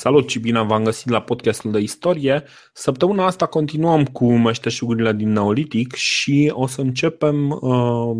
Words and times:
Salut 0.00 0.28
și 0.28 0.38
bine 0.38 0.62
v-am 0.62 0.84
găsit 0.84 1.08
la 1.08 1.20
podcastul 1.20 1.70
de 1.70 1.78
istorie. 1.78 2.44
Săptămâna 2.72 3.26
asta 3.26 3.46
continuăm 3.46 4.04
cu 4.04 4.32
meșteșugurile 4.32 5.12
din 5.12 5.32
Neolitic 5.32 5.94
și 5.94 6.52
o 6.54 6.66
să 6.66 6.80
începem, 6.80 7.50
uh, 7.50 8.16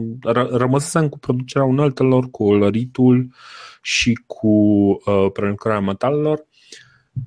rămăsesem 0.50 1.08
cu 1.08 1.18
producerea 1.18 1.66
uneltelor, 1.66 2.30
cu 2.30 2.44
olăritul 2.44 3.34
și 3.82 4.22
cu 4.26 4.48
uh, 4.48 5.26
prelucrarea 5.32 5.80
metalelor. 5.80 6.46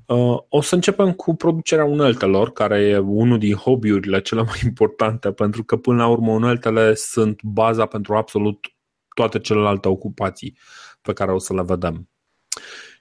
Uh, 0.06 0.38
o 0.48 0.60
să 0.60 0.74
începem 0.74 1.12
cu 1.12 1.34
producerea 1.34 1.84
uneltelor, 1.84 2.52
care 2.52 2.80
e 2.80 2.98
unul 2.98 3.38
din 3.38 3.54
hobby-urile 3.54 4.20
cele 4.20 4.42
mai 4.42 4.60
importante, 4.64 5.32
pentru 5.32 5.64
că 5.64 5.76
până 5.76 5.96
la 5.96 6.08
urmă 6.08 6.32
uneltele 6.32 6.94
sunt 6.94 7.42
baza 7.42 7.86
pentru 7.86 8.16
absolut 8.16 8.66
toate 9.14 9.38
celelalte 9.38 9.88
ocupații 9.88 10.58
pe 11.02 11.12
care 11.12 11.32
o 11.32 11.38
să 11.38 11.54
le 11.54 11.62
vedem. 11.62 12.08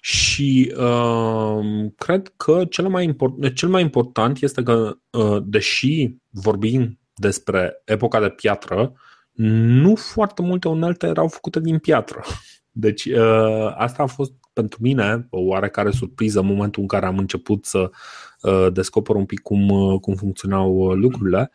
Și 0.06 0.74
uh, 0.78 1.92
cred 1.98 2.34
că 2.38 2.66
cel 2.70 2.88
mai, 2.88 3.04
import, 3.04 3.54
cel 3.54 3.70
mai 3.70 3.82
important 3.82 4.42
este 4.42 4.64
că, 4.64 4.98
uh, 5.10 5.38
deși 5.46 6.16
vorbim 6.30 7.00
despre 7.14 7.82
epoca 7.86 8.20
de 8.20 8.30
piatră, 8.30 8.94
nu 9.32 9.96
foarte 9.96 10.42
multe 10.42 10.68
unelte 10.68 11.08
erau 11.08 11.28
făcute 11.28 11.60
din 11.60 11.78
piatră. 11.78 12.22
Deci 12.72 13.06
uh, 13.06 13.74
asta 13.76 14.04
a 14.04 14.06
fost 14.06 14.32
pentru 14.54 14.78
mine 14.82 15.28
o 15.30 15.40
oarecare 15.40 15.92
surpriză 15.92 16.40
în 16.40 16.46
momentul 16.46 16.82
în 16.82 16.88
care 16.88 17.06
am 17.06 17.18
început 17.18 17.66
să 17.66 17.90
uh, 18.42 18.68
descoper 18.74 19.16
un 19.16 19.26
pic 19.26 19.40
cum, 19.40 19.70
uh, 19.70 20.00
cum 20.00 20.16
funcționau 20.16 20.76
uh, 20.76 20.96
lucrurile. 20.96 21.52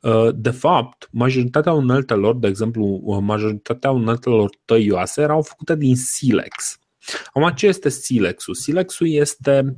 Uh, 0.00 0.28
de 0.34 0.50
fapt, 0.50 1.08
majoritatea 1.12 1.72
uneltelor, 1.72 2.36
de 2.36 2.48
exemplu, 2.48 3.00
uh, 3.02 3.18
majoritatea 3.20 3.90
uneltelor 3.90 4.50
tăioase 4.64 5.20
erau 5.20 5.42
făcute 5.42 5.76
din 5.76 5.96
silex. 5.96 6.78
Acum, 7.26 7.50
ce 7.50 7.66
este 7.66 7.88
silexul? 7.88 8.54
Silexul 8.54 9.08
este, 9.08 9.76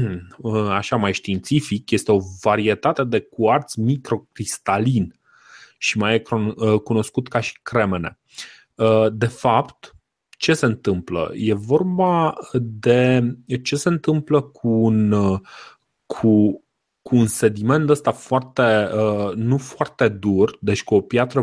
așa 0.68 0.96
mai 0.96 1.12
științific, 1.12 1.90
este 1.90 2.12
o 2.12 2.18
varietate 2.42 3.04
de 3.04 3.20
cuarț 3.20 3.74
microcristalin 3.74 5.20
și 5.78 5.98
mai 5.98 6.14
e 6.14 6.22
uh, 6.30 6.80
cunoscut 6.80 7.28
ca 7.28 7.40
și 7.40 7.58
cremene. 7.62 8.18
Uh, 8.74 9.06
de 9.12 9.26
fapt, 9.26 9.96
ce 10.28 10.54
se 10.54 10.66
întâmplă? 10.66 11.30
E 11.34 11.54
vorba 11.54 12.34
de 12.60 13.22
ce 13.62 13.76
se 13.76 13.88
întâmplă 13.88 14.40
cu 14.40 14.68
un, 14.68 15.10
cu, 16.06 16.64
cu 17.02 17.16
un 17.16 17.26
sediment 17.26 17.88
ăsta 17.88 18.12
foarte, 18.12 18.88
uh, 18.94 19.34
nu 19.34 19.58
foarte 19.58 20.08
dur, 20.08 20.58
deci 20.60 20.84
cu 20.84 20.94
o 20.94 21.00
piatră 21.00 21.42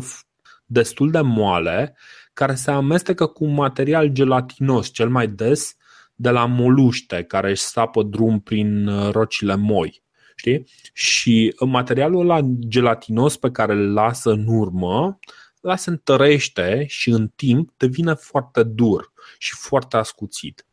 destul 0.66 1.12
de 1.12 1.22
moale, 1.22 1.96
care 2.40 2.56
se 2.56 2.72
amestecă 2.72 3.26
cu 3.26 3.44
un 3.44 3.54
material 3.54 4.08
gelatinos, 4.08 4.92
cel 4.92 5.10
mai 5.10 5.28
des 5.28 5.76
de 6.16 6.30
la 6.30 6.46
moluște, 6.46 7.24
care 7.24 7.50
își 7.50 7.62
sapă 7.62 8.04
drum 8.04 8.40
prin 8.40 8.88
uh, 8.88 9.12
rocile 9.12 9.56
moi. 9.56 10.04
Știi? 10.36 10.68
Și 10.94 11.56
materialul 11.66 12.20
ăla 12.22 12.40
gelatinos 12.68 13.38
pe 13.38 13.52
care 13.52 13.74
îl 13.74 13.94
lasă 13.94 14.30
în 14.30 14.46
urmă, 14.48 15.20
la 15.62 15.76
se 15.76 15.90
întărește 15.90 16.86
și 16.88 17.10
în 17.10 17.28
timp 17.28 17.70
devine 17.78 18.14
foarte 18.14 18.64
dur 18.64 19.12
și 19.38 19.56
foarte 19.56 19.98
ascuțit. 19.98 20.66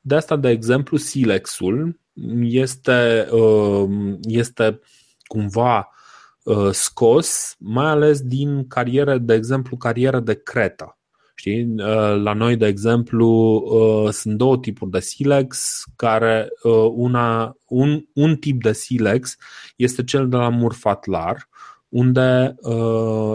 De 0.00 0.14
asta, 0.14 0.36
de 0.36 0.48
exemplu, 0.48 0.96
silexul 0.96 2.00
este, 2.40 3.28
uh, 3.30 3.88
este 4.22 4.80
cumva 5.26 5.76
Uh, 5.78 5.97
scos, 6.70 7.54
mai 7.58 7.86
ales 7.86 8.20
din 8.20 8.66
cariere, 8.66 9.18
de 9.18 9.34
exemplu, 9.34 9.76
cariere 9.76 10.20
de 10.20 10.34
cretă. 10.34 10.98
Știi? 11.34 11.62
Uh, 11.64 12.22
la 12.22 12.32
noi, 12.32 12.56
de 12.56 12.66
exemplu, 12.66 13.28
uh, 13.54 14.12
sunt 14.12 14.36
două 14.36 14.58
tipuri 14.58 14.90
de 14.90 15.00
silex, 15.00 15.84
care 15.96 16.48
una, 16.94 17.56
un, 17.66 18.04
un 18.12 18.36
tip 18.36 18.62
de 18.62 18.72
silex 18.72 19.36
este 19.76 20.04
cel 20.04 20.28
de 20.28 20.36
la 20.36 20.48
Murfatlar, 20.48 21.48
unde 21.88 22.54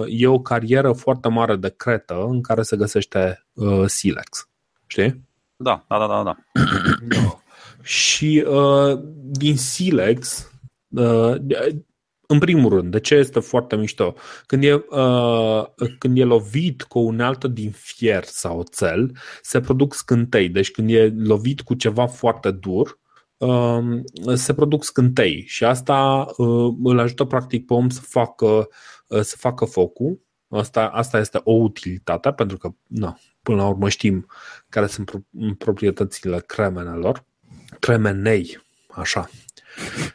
e 0.07 0.27
o 0.27 0.39
carieră 0.39 0.91
foarte 0.91 1.27
mare 1.27 1.55
de 1.55 1.73
cretă 1.77 2.25
în 2.29 2.41
care 2.41 2.61
se 2.61 2.77
găsește 2.77 3.45
silex. 3.85 4.49
Știi? 4.87 5.23
Da, 5.55 5.85
da, 5.87 5.97
da, 5.97 6.07
da. 6.07 6.23
da. 6.23 6.35
Și 7.81 8.45
din 9.21 9.57
silex, 9.57 10.51
în 12.33 12.39
primul 12.39 12.69
rând, 12.69 12.91
de 12.91 12.99
ce 12.99 13.15
este 13.15 13.39
foarte 13.39 13.75
mișto? 13.75 14.15
Când 14.45 14.63
e, 14.63 14.73
uh, 14.73 15.65
când 15.97 16.17
e 16.17 16.23
lovit 16.23 16.83
cu 16.83 16.99
o 16.99 17.01
unealtă 17.01 17.47
din 17.47 17.71
fier 17.71 18.23
sau 18.23 18.59
oțel, 18.59 19.11
se 19.41 19.59
produc 19.59 19.93
scântei. 19.93 20.49
Deci 20.49 20.71
când 20.71 20.89
e 20.89 21.13
lovit 21.17 21.61
cu 21.61 21.73
ceva 21.73 22.07
foarte 22.07 22.51
dur, 22.51 22.99
uh, 23.37 23.79
se 24.33 24.53
produc 24.53 24.83
scântei 24.83 25.43
și 25.47 25.63
asta 25.63 26.25
uh, 26.37 26.75
îl 26.83 26.99
ajută 26.99 27.23
practic 27.23 27.65
pe 27.65 27.73
om 27.73 27.89
să 27.89 28.01
facă, 28.01 28.67
uh, 29.07 29.21
să 29.21 29.35
facă 29.37 29.65
focul. 29.65 30.21
Asta, 30.49 30.87
asta 30.87 31.19
este 31.19 31.41
o 31.43 31.51
utilitate, 31.51 32.31
pentru 32.31 32.57
că, 32.57 32.69
na, 32.87 33.17
până 33.41 33.57
la 33.57 33.67
urmă 33.67 33.89
știm 33.89 34.25
care 34.69 34.87
sunt 34.87 35.11
proprietățile 35.57 36.43
cremenelor. 36.45 37.25
Cremenei, 37.79 38.61
așa. 38.89 39.29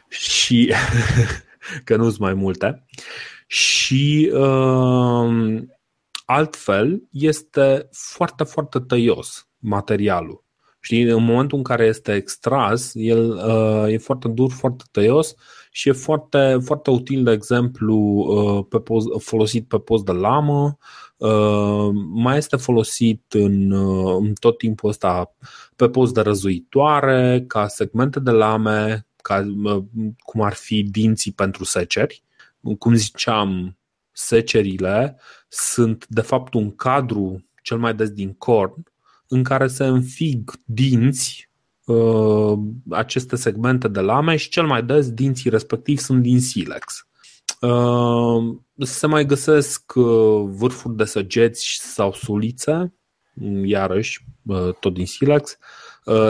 Și 0.07 0.73
că 1.83 1.95
nu 1.95 2.03
sunt 2.03 2.19
mai 2.19 2.33
multe. 2.33 2.85
Și 3.47 4.31
uh, 4.33 5.61
altfel 6.25 7.03
este 7.11 7.87
foarte, 7.91 8.43
foarte 8.43 8.79
tăios 8.79 9.49
materialul. 9.57 10.47
Știi, 10.81 11.01
în 11.01 11.23
momentul 11.23 11.57
în 11.57 11.63
care 11.63 11.85
este 11.85 12.13
extras, 12.13 12.91
el 12.93 13.29
uh, 13.29 13.91
e 13.93 13.97
foarte 13.97 14.27
dur, 14.27 14.51
foarte 14.51 14.83
tăios 14.91 15.35
și 15.71 15.89
e 15.89 15.91
foarte, 15.91 16.57
foarte 16.63 16.89
util, 16.89 17.23
de 17.23 17.31
exemplu, 17.31 17.95
uh, 17.95 18.65
pe 18.69 18.79
post, 18.79 19.07
folosit 19.17 19.67
pe 19.67 19.77
post 19.77 20.05
de 20.05 20.11
lamă, 20.11 20.77
uh, 21.17 21.89
mai 22.13 22.37
este 22.37 22.55
folosit 22.55 23.33
în, 23.33 23.71
uh, 23.71 24.17
în 24.19 24.33
tot 24.33 24.57
timpul 24.57 24.89
ăsta 24.89 25.35
pe 25.75 25.89
post 25.89 26.13
de 26.13 26.21
răzuitoare, 26.21 27.43
ca 27.47 27.67
segmente 27.67 28.19
de 28.19 28.31
lame, 28.31 29.07
ca, 29.21 29.55
cum 30.19 30.41
ar 30.41 30.53
fi 30.53 30.83
dinții 30.83 31.31
pentru 31.31 31.63
seceri. 31.63 32.23
Cum 32.79 32.93
ziceam, 32.93 33.77
secerile 34.11 35.19
sunt 35.47 36.05
de 36.07 36.21
fapt 36.21 36.53
un 36.53 36.75
cadru 36.75 37.45
cel 37.61 37.77
mai 37.77 37.95
des 37.95 38.09
din 38.09 38.33
corn 38.33 38.83
în 39.27 39.43
care 39.43 39.67
se 39.67 39.85
înfig 39.85 40.51
dinți 40.65 41.49
uh, 41.85 42.59
aceste 42.89 43.35
segmente 43.35 43.87
de 43.87 43.99
lame 43.99 44.35
și 44.35 44.49
cel 44.49 44.65
mai 44.65 44.83
des 44.83 45.11
dinții 45.11 45.49
respectiv 45.49 45.99
sunt 45.99 46.21
din 46.21 46.41
silex. 46.41 47.07
Uh, 47.61 48.57
se 48.77 49.07
mai 49.07 49.25
găsesc 49.25 49.93
uh, 49.95 50.43
vârfuri 50.45 50.95
de 50.95 51.05
săgeți 51.05 51.79
sau 51.81 52.13
sulițe, 52.13 52.93
iarăși 53.63 54.25
tot 54.79 54.93
din 54.93 55.05
silex, 55.05 55.57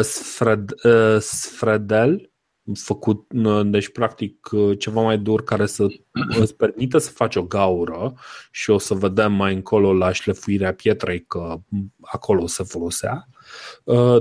sfred, 0.01 0.73
sfredel 1.19 2.31
făcut, 2.74 3.34
deci 3.63 3.90
practic 3.90 4.50
ceva 4.78 5.02
mai 5.02 5.18
dur 5.18 5.44
care 5.44 5.66
să 5.66 5.88
îți 6.41 6.56
permită 6.56 6.97
să 6.97 7.09
faci 7.09 7.35
o 7.35 7.44
gaură 7.44 8.13
și 8.52 8.69
o 8.69 8.78
să 8.78 8.94
vedem 8.94 9.34
mai 9.34 9.53
încolo 9.53 9.94
la 9.94 10.12
șlefuirea 10.12 10.74
pietrei 10.74 11.25
că 11.28 11.59
acolo 12.02 12.47
se 12.47 12.63
folosea. 12.63 13.28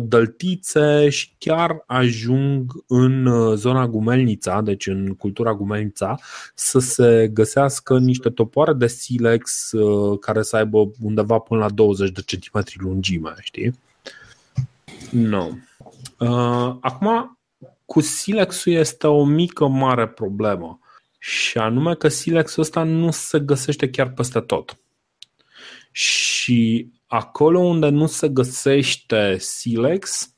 Dăltițe 0.03 1.09
și 1.09 1.35
chiar 1.39 1.83
ajung 1.87 2.73
în 2.87 3.29
zona 3.57 3.87
Gumelnița, 3.87 4.61
deci 4.61 4.87
în 4.87 5.15
cultura 5.15 5.55
Gumelnița, 5.55 6.19
să 6.55 6.79
se 6.79 7.31
găsească 7.33 7.99
niște 7.99 8.31
topoare 8.31 8.73
de 8.73 8.87
silex 8.87 9.71
care 10.21 10.43
să 10.43 10.57
aibă 10.57 10.91
undeva 11.01 11.39
până 11.39 11.61
la 11.61 11.71
20 11.71 12.11
de 12.11 12.21
centimetri 12.27 12.77
lungime, 12.81 13.35
știi? 13.41 13.73
Nu. 15.11 15.59
No. 16.19 16.77
Acum, 16.81 17.38
cu 17.89 18.01
silexul 18.01 18.73
este 18.73 19.07
o 19.07 19.25
mică 19.25 19.67
mare 19.67 20.09
problemă 20.09 20.81
și 21.19 21.59
anume 21.59 21.95
că 21.95 22.09
silexul 22.09 22.63
ăsta 22.63 22.83
nu 22.83 23.11
se 23.11 23.41
găsește 23.41 23.91
chiar 23.91 24.11
peste 24.11 24.41
tot. 24.41 24.79
Și 25.91 26.91
acolo 27.07 27.59
unde 27.59 27.89
nu 27.89 28.07
se 28.07 28.29
găsește 28.29 29.37
silex, 29.39 30.35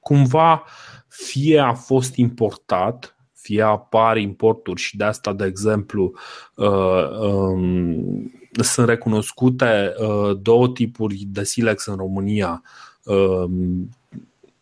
cumva 0.00 0.64
fie 1.08 1.58
a 1.58 1.74
fost 1.74 2.16
importat, 2.16 3.16
fie 3.32 3.62
apar 3.62 4.16
importuri 4.16 4.80
și 4.80 4.96
de 4.96 5.04
asta, 5.04 5.32
de 5.32 5.44
exemplu, 5.44 6.12
uh, 6.54 7.18
um, 7.20 8.32
sunt 8.50 8.88
recunoscute 8.88 9.94
uh, 9.98 10.38
două 10.42 10.68
tipuri 10.68 11.24
de 11.26 11.44
silex 11.44 11.86
în 11.86 11.96
România, 11.96 12.62
um, 13.04 13.88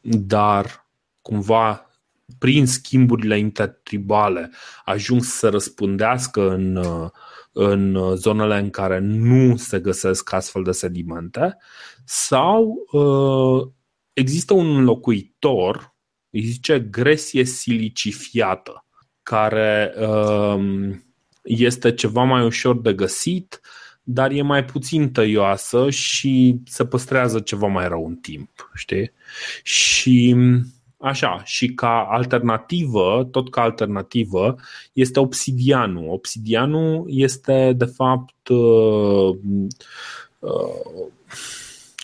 dar 0.01 0.87
cumva 1.23 1.85
prin 2.39 2.67
schimburile 2.67 3.39
intertribale 3.39 4.51
ajung 4.85 5.23
să 5.23 5.49
răspundească 5.49 6.51
în, 6.51 6.85
în 7.53 7.99
zonele 8.17 8.59
în 8.59 8.71
care 8.71 8.99
nu 8.99 9.57
se 9.57 9.81
găsesc 9.81 10.33
astfel 10.33 10.63
de 10.63 10.71
sedimente 10.71 11.57
sau 12.05 12.75
uh, 12.93 13.73
există 14.13 14.55
un 14.55 14.85
locuitor 14.85 15.95
îi 16.31 16.43
zice 16.43 16.81
gresie 16.81 17.45
silicifiată, 17.45 18.85
care 19.23 19.95
um, 19.99 21.05
este 21.43 21.95
ceva 21.95 22.23
mai 22.23 22.45
ușor 22.45 22.81
de 22.81 22.93
găsit, 22.93 23.61
dar 24.03 24.31
e 24.31 24.43
mai 24.43 24.65
puțin 24.65 25.13
tăioasă 25.13 25.91
și 25.91 26.61
se 26.65 26.87
păstrează 26.87 27.41
ceva 27.41 27.67
mai 27.67 27.89
rău 27.89 28.07
în 28.07 28.17
timp, 28.17 28.71
știi? 28.75 29.13
Și 29.63 30.37
Așa, 31.03 31.43
și 31.45 31.75
ca 31.75 32.07
alternativă, 32.11 33.29
tot 33.31 33.51
ca 33.51 33.61
alternativă, 33.61 34.57
este 34.93 35.21
obsidianul. 35.21 36.09
Obsidianul 36.09 37.05
este, 37.07 37.73
de 37.77 37.85
fapt, 37.85 38.49
uh, 38.49 39.37
uh, 40.39 41.07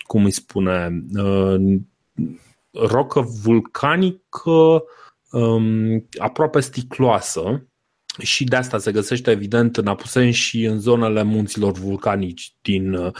cum 0.06 0.24
îi 0.24 0.30
spune, 0.30 1.02
uh, 1.14 1.78
rocă 2.70 3.20
vulcanică 3.20 4.82
um, 5.30 6.08
aproape 6.18 6.60
sticloasă 6.60 7.66
și 8.18 8.44
de 8.44 8.56
asta 8.56 8.78
se 8.78 8.92
găsește 8.92 9.30
evident 9.30 9.76
în 9.76 9.86
Apuseni 9.86 10.32
și 10.32 10.64
în 10.64 10.78
zonele 10.78 11.22
munților 11.22 11.72
vulcanici 11.72 12.52
din, 12.62 13.12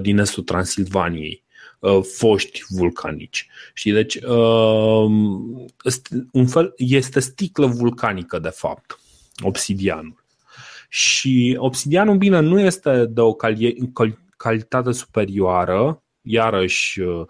din 0.00 0.18
estul 0.18 0.42
Transilvaniei. 0.42 1.41
Uh, 1.82 2.02
foști 2.02 2.62
vulcanici. 2.68 3.48
Și 3.74 3.90
deci 3.90 4.14
uh, 4.14 5.04
un 6.32 6.46
fel, 6.46 6.74
este 6.76 7.20
sticlă 7.20 7.66
vulcanică 7.66 8.38
de 8.38 8.48
fapt, 8.48 9.00
obsidianul. 9.44 10.24
Și 10.88 11.56
obsidianul, 11.58 12.16
bine, 12.16 12.40
nu 12.40 12.60
este 12.60 13.06
de 13.06 13.20
o 13.20 13.36
calitate 14.36 14.92
superioară, 14.92 16.02
iarăși 16.20 17.00
uh, 17.00 17.26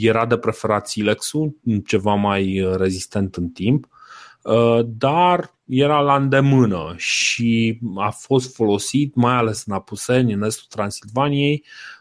era 0.00 0.26
de 0.26 0.36
preferat 0.36 0.88
silexul, 0.88 1.56
ceva 1.86 2.14
mai 2.14 2.66
rezistent 2.76 3.36
în 3.36 3.48
timp, 3.48 3.88
dar 4.84 5.54
era 5.66 6.00
la 6.00 6.16
îndemână 6.16 6.94
și 6.96 7.78
a 7.96 8.10
fost 8.10 8.54
folosit, 8.54 9.14
mai 9.14 9.34
ales 9.34 9.64
în 9.66 9.72
Apuseni, 9.72 10.32
în 10.32 10.42
estul 10.42 10.66
Transilvaniei, 10.68 11.64
Um, 11.64 11.93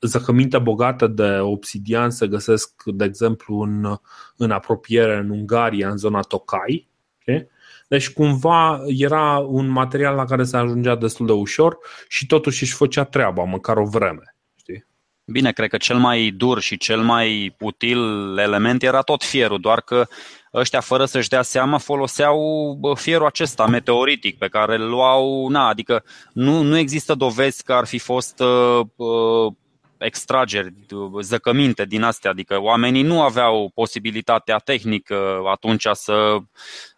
zăcăminte 0.00 0.58
bogate 0.58 1.06
de 1.06 1.38
obsidian 1.38 2.10
se 2.10 2.26
găsesc, 2.26 2.82
de 2.84 3.04
exemplu, 3.04 3.60
în, 3.60 3.98
în 4.36 4.50
apropiere 4.50 5.16
în 5.16 5.30
Ungaria, 5.30 5.88
în 5.88 5.96
zona 5.96 6.20
Tokai. 6.20 6.88
Okay? 7.20 7.48
Deci 7.88 8.10
cumva 8.10 8.80
era 8.86 9.38
un 9.38 9.68
material 9.68 10.14
la 10.14 10.24
care 10.24 10.44
se 10.44 10.56
ajungea 10.56 10.96
destul 10.96 11.26
de 11.26 11.32
ușor 11.32 11.78
și 12.08 12.26
totuși 12.26 12.62
își 12.62 12.74
făcea 12.74 13.04
treaba, 13.04 13.44
măcar 13.44 13.76
o 13.76 13.84
vreme. 13.84 14.36
Știi? 14.56 14.86
Bine, 15.24 15.52
cred 15.52 15.68
că 15.68 15.76
cel 15.76 15.96
mai 15.96 16.30
dur 16.36 16.60
și 16.60 16.76
cel 16.76 17.00
mai 17.00 17.56
util 17.60 17.98
element 18.38 18.82
era 18.82 19.00
tot 19.00 19.22
fierul, 19.22 19.60
doar 19.60 19.80
că 19.80 20.06
ăștia, 20.54 20.80
fără 20.80 21.04
să-și 21.04 21.28
dea 21.28 21.42
seama, 21.42 21.78
foloseau 21.78 22.78
fierul 22.94 23.26
acesta 23.26 23.66
meteoritic 23.66 24.38
pe 24.38 24.48
care 24.48 24.74
îl 24.74 24.88
luau, 24.88 25.48
na, 25.48 25.68
adică 25.68 26.04
nu, 26.32 26.62
nu 26.62 26.76
există 26.76 27.14
dovezi 27.14 27.62
că 27.62 27.72
ar 27.72 27.86
fi 27.86 27.98
fost 27.98 28.40
uh, 28.40 28.80
uh 28.96 29.52
extrageri, 30.00 30.72
zăcăminte 31.20 31.84
din 31.84 32.02
astea, 32.02 32.30
adică 32.30 32.60
oamenii 32.60 33.02
nu 33.02 33.22
aveau 33.22 33.70
posibilitatea 33.74 34.58
tehnică 34.58 35.42
atunci 35.50 35.86
să 35.92 36.36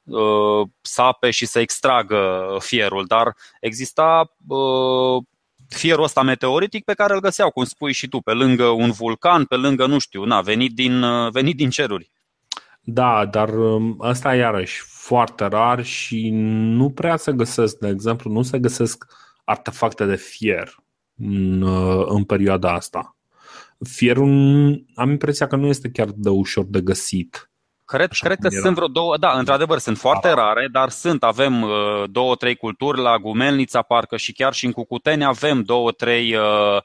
uh, 0.05 0.69
sape 0.81 1.31
și 1.31 1.47
să 1.47 1.59
extragă 1.59 2.57
fierul, 2.59 3.05
dar 3.07 3.37
exista 3.61 4.35
uh, 4.49 5.25
fierul 5.69 6.05
ăsta 6.05 6.23
meteoritic 6.23 6.85
pe 6.85 6.95
care 6.95 7.15
îl 7.15 7.21
găseau, 7.21 7.51
cum 7.51 7.65
spui 7.65 7.93
și 7.93 8.09
tu, 8.09 8.21
pe 8.21 8.33
lângă 8.33 8.65
un 8.65 8.91
vulcan, 8.91 9.45
pe 9.45 9.57
lângă, 9.57 9.87
nu 9.87 9.99
știu, 9.99 10.25
na, 10.25 10.41
venit 10.41 10.75
din, 10.75 11.03
uh, 11.03 11.31
venit 11.31 11.57
din 11.57 11.71
ceruri. 11.71 12.11
Da, 12.85 13.27
dar 13.27 13.51
asta 13.99 14.29
um, 14.29 14.39
iarăși 14.39 14.83
foarte 14.87 15.45
rar 15.45 15.85
și 15.85 16.31
nu 16.33 16.91
prea 16.91 17.17
se 17.17 17.33
găsesc, 17.33 17.79
de 17.79 17.89
exemplu, 17.89 18.31
nu 18.31 18.43
se 18.43 18.59
găsesc 18.59 19.05
artefacte 19.45 20.05
de 20.05 20.17
fier 20.17 20.75
în, 21.19 21.63
uh, 21.63 22.05
în 22.09 22.25
perioada 22.25 22.73
asta. 22.73 23.17
Fierul 23.89 24.29
am 24.95 25.11
impresia 25.11 25.47
că 25.47 25.57
nu 25.57 25.67
este 25.67 25.91
chiar 25.91 26.09
de 26.15 26.29
ușor 26.29 26.65
de 26.69 26.81
găsit. 26.81 27.51
Cred, 27.85 28.11
cred 28.11 28.39
că 28.39 28.49
era. 28.51 28.61
sunt 28.61 28.75
vreo 28.75 28.87
două, 28.87 29.17
da, 29.17 29.39
într-adevăr, 29.39 29.79
sunt 29.79 29.99
foarte 29.99 30.29
da. 30.29 30.35
rare, 30.35 30.69
dar 30.73 30.89
sunt, 30.89 31.23
avem 31.23 31.63
uh, 31.63 32.05
două, 32.11 32.35
trei 32.35 32.55
culturi 32.57 33.01
la 33.01 33.19
Gumelnița, 33.19 33.83
parcă 33.83 34.17
și 34.17 34.33
chiar 34.33 34.53
și 34.53 34.67
în 34.67 34.73
Cucuteni 34.73 35.25
avem 35.25 35.63
două, 35.63 35.91
trei 35.91 36.35
uh, 36.35 36.43
Uh, 36.43 36.83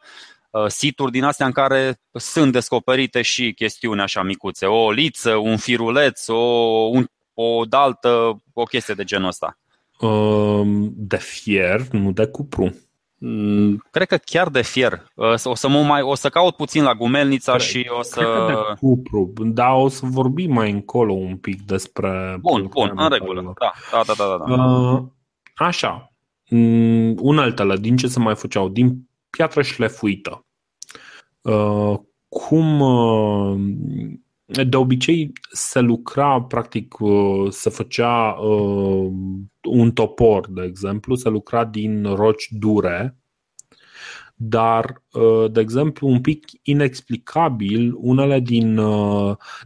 situri 0.67 1.11
din 1.11 1.23
astea 1.23 1.45
în 1.45 1.51
care 1.51 1.99
sunt 2.11 2.51
descoperite 2.51 3.21
și 3.21 3.53
chestiuni 3.53 4.01
așa 4.01 4.21
micuțe, 4.21 4.65
o 4.65 4.91
liță, 4.91 5.35
un 5.35 5.57
firuleț, 5.57 6.27
o, 6.27 6.35
un, 6.91 7.05
o 7.33 7.65
daltă, 7.65 8.41
o 8.53 8.63
chestie 8.63 8.93
de 8.93 9.03
genul 9.03 9.27
ăsta. 9.27 9.57
Um, 9.99 10.93
de 10.95 11.17
fier, 11.17 11.81
nu 11.91 12.11
de 12.11 12.27
cupru. 12.27 12.75
Mm, 13.19 13.83
cred 13.91 14.07
că 14.07 14.17
chiar 14.17 14.49
de 14.49 14.61
fier. 14.61 15.05
Uh, 15.15 15.33
o 15.43 15.55
să, 15.55 15.67
mă 15.67 15.81
mai, 15.81 16.01
o 16.01 16.15
să 16.15 16.29
caut 16.29 16.55
puțin 16.55 16.83
la 16.83 16.93
Gumelnița 16.93 17.51
cred, 17.51 17.63
și 17.63 17.89
o 17.99 18.01
să... 18.01 18.19
Cred 18.19 18.55
că 18.55 18.65
de 18.69 18.79
cupru, 18.79 19.31
dar 19.35 19.71
o 19.73 19.87
să 19.87 20.05
vorbim 20.05 20.53
mai 20.53 20.71
încolo 20.71 21.13
un 21.13 21.37
pic 21.37 21.61
despre... 21.61 22.37
Bun, 22.41 22.67
bun, 22.69 22.91
în 22.95 23.09
regulă. 23.09 23.53
Da, 23.59 23.71
da, 23.91 24.13
da, 24.17 24.37
da, 24.37 24.55
da. 24.55 24.63
Uh, 24.63 25.03
așa. 25.55 26.11
Mm, 26.49 27.15
uneltele, 27.19 27.77
din 27.77 27.97
ce 27.97 28.07
se 28.07 28.19
mai 28.19 28.35
făceau? 28.35 28.69
Din 28.69 29.09
piatră 29.29 29.61
șlefuită. 29.61 30.45
Uh, 31.47 31.99
cum 32.27 32.79
uh, 32.79 33.59
de 34.45 34.77
obicei 34.77 35.31
se 35.51 35.79
lucra, 35.79 36.41
practic, 36.41 36.99
uh, 36.99 37.51
se 37.51 37.69
făcea 37.69 38.35
un 39.63 39.91
topor, 39.93 40.49
de 40.49 40.63
exemplu, 40.63 41.15
se 41.15 41.29
lucra 41.29 41.65
din 41.65 42.03
roci 42.15 42.47
dure, 42.51 43.17
dar, 44.39 45.03
de 45.51 45.59
exemplu, 45.59 46.07
un 46.07 46.21
pic 46.21 46.45
inexplicabil, 46.61 47.93
unele 47.95 48.39
din, 48.39 48.79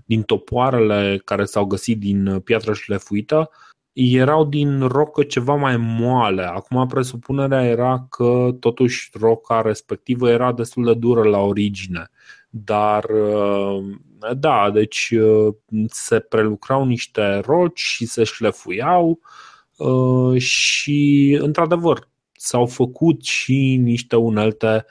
din 0.05 0.21
topoarele 0.21 1.21
care 1.25 1.45
s-au 1.45 1.65
găsit 1.65 1.99
din 1.99 2.39
piatră 2.39 2.73
șlefuită 2.73 3.49
erau 3.93 4.45
din 4.45 4.79
rocă 4.87 5.23
ceva 5.23 5.55
mai 5.55 5.77
moale. 5.77 6.43
Acum 6.43 6.87
presupunerea 6.87 7.65
era 7.65 8.05
că 8.09 8.55
totuși 8.59 9.09
roca 9.19 9.61
respectivă 9.61 10.29
era 10.29 10.53
destul 10.53 10.85
de 10.85 10.93
dură 10.93 11.23
la 11.23 11.37
origine. 11.39 12.09
Dar 12.49 13.03
uh, 13.03 13.83
da, 14.37 14.71
deci 14.73 15.09
uh, 15.09 15.53
se 15.87 16.19
prelucrau 16.19 16.85
niște 16.85 17.41
roci 17.45 17.79
și 17.79 18.05
se 18.05 18.23
șlefuiau 18.23 19.19
uh, 19.77 20.41
și 20.41 21.37
într-adevăr 21.41 22.09
s-au 22.31 22.65
făcut 22.65 23.23
și 23.23 23.79
niște 23.81 24.15
unelte 24.15 24.85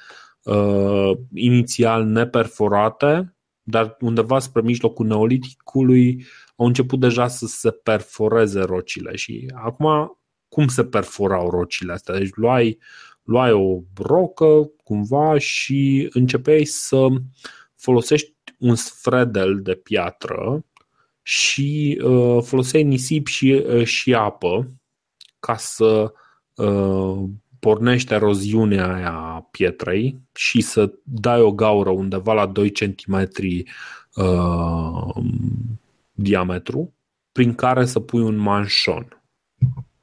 inițial 1.34 2.04
neperforate, 2.04 3.34
dar 3.62 3.96
undeva 4.00 4.38
spre 4.38 4.60
mijlocul 4.60 5.06
neoliticului 5.06 6.24
au 6.60 6.66
început 6.66 7.00
deja 7.00 7.28
să 7.28 7.46
se 7.46 7.70
perforeze 7.70 8.60
rocile 8.60 9.16
și 9.16 9.52
acum 9.54 10.18
cum 10.48 10.68
se 10.68 10.84
perforau 10.84 11.50
rocile 11.50 11.92
astea? 11.92 12.18
Deci 12.18 12.30
luai, 12.34 12.78
luai 13.22 13.52
o 13.52 13.80
brocă 13.94 14.70
cumva 14.84 15.38
și 15.38 16.08
începeai 16.12 16.64
să 16.64 17.06
folosești 17.76 18.34
un 18.58 18.74
sfredel 18.74 19.62
de 19.62 19.74
piatră 19.74 20.64
și 21.22 22.00
uh, 22.04 22.42
foloseai 22.42 22.82
nisip 22.82 23.26
și, 23.26 23.64
uh, 23.66 23.84
și 23.84 24.14
apă 24.14 24.70
ca 25.38 25.56
să 25.56 26.12
uh, 26.54 27.22
pornești 27.58 28.12
eroziunea 28.12 28.94
aia 28.94 29.12
a 29.12 29.48
pietrei 29.50 30.20
și 30.34 30.60
să 30.60 30.92
dai 31.02 31.40
o 31.40 31.52
gaură 31.52 31.90
undeva 31.90 32.32
la 32.32 32.46
2 32.46 32.70
cm 32.70 33.28
uh, 34.14 35.14
diametru 36.22 36.94
prin 37.32 37.54
care 37.54 37.84
să 37.84 38.00
pui 38.00 38.20
un 38.20 38.36
manșon. 38.36 39.22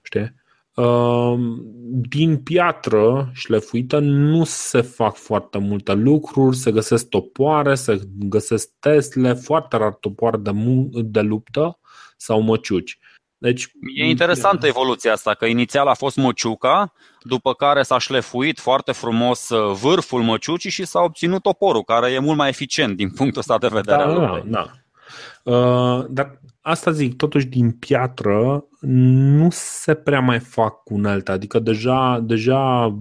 Știi? 0.02 0.36
Ehm, 0.76 1.62
din 2.10 2.38
piatră 2.38 3.32
șlefuită 3.34 4.00
nu 4.00 4.44
se 4.44 4.82
fac 4.82 5.16
foarte 5.16 5.58
multe 5.58 5.94
lucruri, 5.94 6.56
se 6.56 6.72
găsesc 6.72 7.10
topoare, 7.10 7.76
se 7.76 8.02
găsesc 8.20 8.70
tesle, 8.80 9.34
foarte 9.34 9.78
rar 9.78 9.94
topoare 9.94 10.38
de, 10.38 10.52
de 10.92 11.22
luptă 11.22 11.80
sau 12.18 12.42
măciuci. 12.42 12.98
Deci, 13.38 13.72
e 13.96 14.06
interesantă 14.06 14.68
evoluția 14.68 15.12
asta, 15.12 15.34
că 15.34 15.46
inițial 15.46 15.88
a 15.88 15.94
fost 15.94 16.16
măciuca, 16.16 16.94
după 17.22 17.54
care 17.54 17.82
s-a 17.82 17.98
șlefuit 17.98 18.60
foarte 18.60 18.92
frumos 18.92 19.50
uh, 19.50 19.78
vârful 19.82 20.22
măciucii 20.22 20.70
și 20.70 20.86
s-a 20.86 21.00
obținut 21.00 21.42
toporul, 21.42 21.84
care 21.84 22.12
e 22.12 22.20
mult 22.20 22.38
mai 22.38 22.50
eficient 22.50 22.96
din 22.96 23.10
punctul 23.10 23.40
ăsta 23.40 23.58
de 23.58 23.68
vedere. 23.68 24.04
Da, 24.04 24.14
da, 24.14 24.44
da. 24.46 24.72
Uh, 25.44 26.06
dar 26.10 26.40
asta 26.62 26.92
zic, 26.92 27.16
totuși 27.16 27.46
din 27.46 27.72
piatră 27.72 28.66
nu 28.80 29.48
se 29.52 29.94
prea 29.94 30.20
mai 30.20 30.40
fac 30.40 30.90
unelte, 30.90 31.32
adică 31.32 31.60
deja, 31.60 32.20
deja 32.20 32.96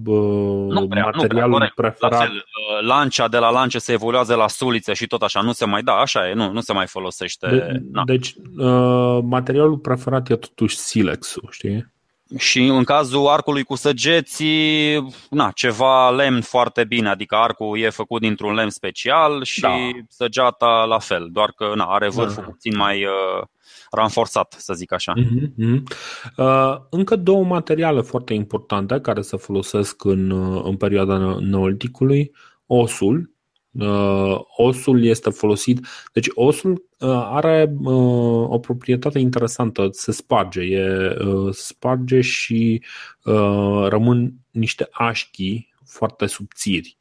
nu 0.67 0.87
prea, 0.89 1.09
materialul 1.13 1.49
nu 1.51 1.57
prea, 1.57 1.73
preferat... 1.75 2.11
La 2.11 2.17
fel, 2.17 2.35
uh, 2.35 2.87
lancia 2.87 3.27
de 3.27 3.37
la 3.37 3.49
lance 3.49 3.79
se 3.79 3.91
evoluează 3.91 4.35
la 4.35 4.47
suliță 4.47 4.93
și 4.93 5.07
tot 5.07 5.21
așa, 5.21 5.41
nu 5.41 5.51
se 5.51 5.65
mai 5.65 5.83
da, 5.83 5.93
așa 5.93 6.29
e, 6.29 6.33
nu, 6.33 6.51
nu 6.51 6.61
se 6.61 6.73
mai 6.73 6.87
folosește. 6.87 7.47
De, 7.49 7.81
deci 8.05 8.35
uh, 8.57 9.19
materialul 9.23 9.77
preferat 9.77 10.29
e 10.29 10.35
totuși 10.35 10.77
silex-ul, 10.77 11.47
știi? 11.51 11.95
Și 12.37 12.65
în 12.65 12.83
cazul 12.83 13.27
arcului 13.27 13.63
cu 13.63 13.75
săgeții, 13.75 15.07
na, 15.29 15.51
ceva 15.51 16.09
lemn 16.09 16.41
foarte 16.41 16.83
bine, 16.83 17.09
adică 17.09 17.35
arcul 17.35 17.79
e 17.79 17.89
făcut 17.89 18.21
dintr-un 18.21 18.53
lemn 18.53 18.69
special 18.69 19.43
și 19.43 19.59
da. 19.59 19.69
săgeata 20.09 20.85
la 20.87 20.99
fel, 20.99 21.27
doar 21.31 21.51
că 21.55 21.71
na, 21.75 21.85
are 21.85 22.09
vârful 22.09 22.43
da. 22.43 22.49
puțin 22.49 22.75
mai 22.75 23.03
uh, 23.03 23.43
ranforsat, 23.91 24.55
să 24.57 24.73
zic 24.73 24.91
așa. 24.91 25.13
Uh-huh, 25.13 25.81
Uh, 26.37 26.75
încă 26.89 27.15
două 27.15 27.43
materiale 27.43 28.01
foarte 28.01 28.33
importante 28.33 28.99
care 28.99 29.21
se 29.21 29.37
folosesc 29.37 30.03
în, 30.03 30.29
uh, 30.29 30.61
în 30.63 30.75
perioada 30.75 31.37
neoliticului, 31.39 32.31
osul, 32.65 33.15
Uh, 33.17 33.36
osul 34.55 35.03
este 35.03 35.29
folosit. 35.29 35.87
Deci 36.13 36.27
osul 36.33 36.71
uh, 36.71 37.09
are 37.09 37.73
uh, 37.79 38.49
o 38.49 38.59
proprietate 38.59 39.19
interesantă, 39.19 39.87
se 39.91 40.11
sparge, 40.11 40.61
e, 40.61 41.15
sparge 41.51 42.21
și 42.21 42.83
rămân 43.87 44.33
niște 44.51 44.87
așchi 44.91 45.67
foarte 45.85 46.25
subțiri 46.25 46.97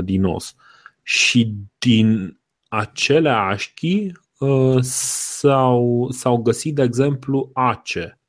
din 0.00 0.24
os. 0.24 0.54
Și 1.02 1.54
din 1.78 2.40
acele 2.68 3.28
așchi 3.28 4.12
s-au, 4.80 6.08
s-au 6.10 6.36
găsit, 6.36 6.74
de 6.74 6.82
exemplu, 6.82 7.50
ace 7.52 8.20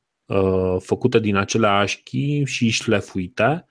făcute 0.80 1.20
din 1.20 1.36
acele 1.36 1.68
așchi 1.68 2.44
și 2.44 2.70
șlefuite 2.70 3.66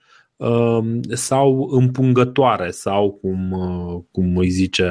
sau 1.09 1.69
împungătoare 1.71 2.71
sau 2.71 3.11
cum, 3.11 3.51
uh, 3.51 4.01
cum 4.11 4.37
îi 4.37 4.49
zice 4.49 4.89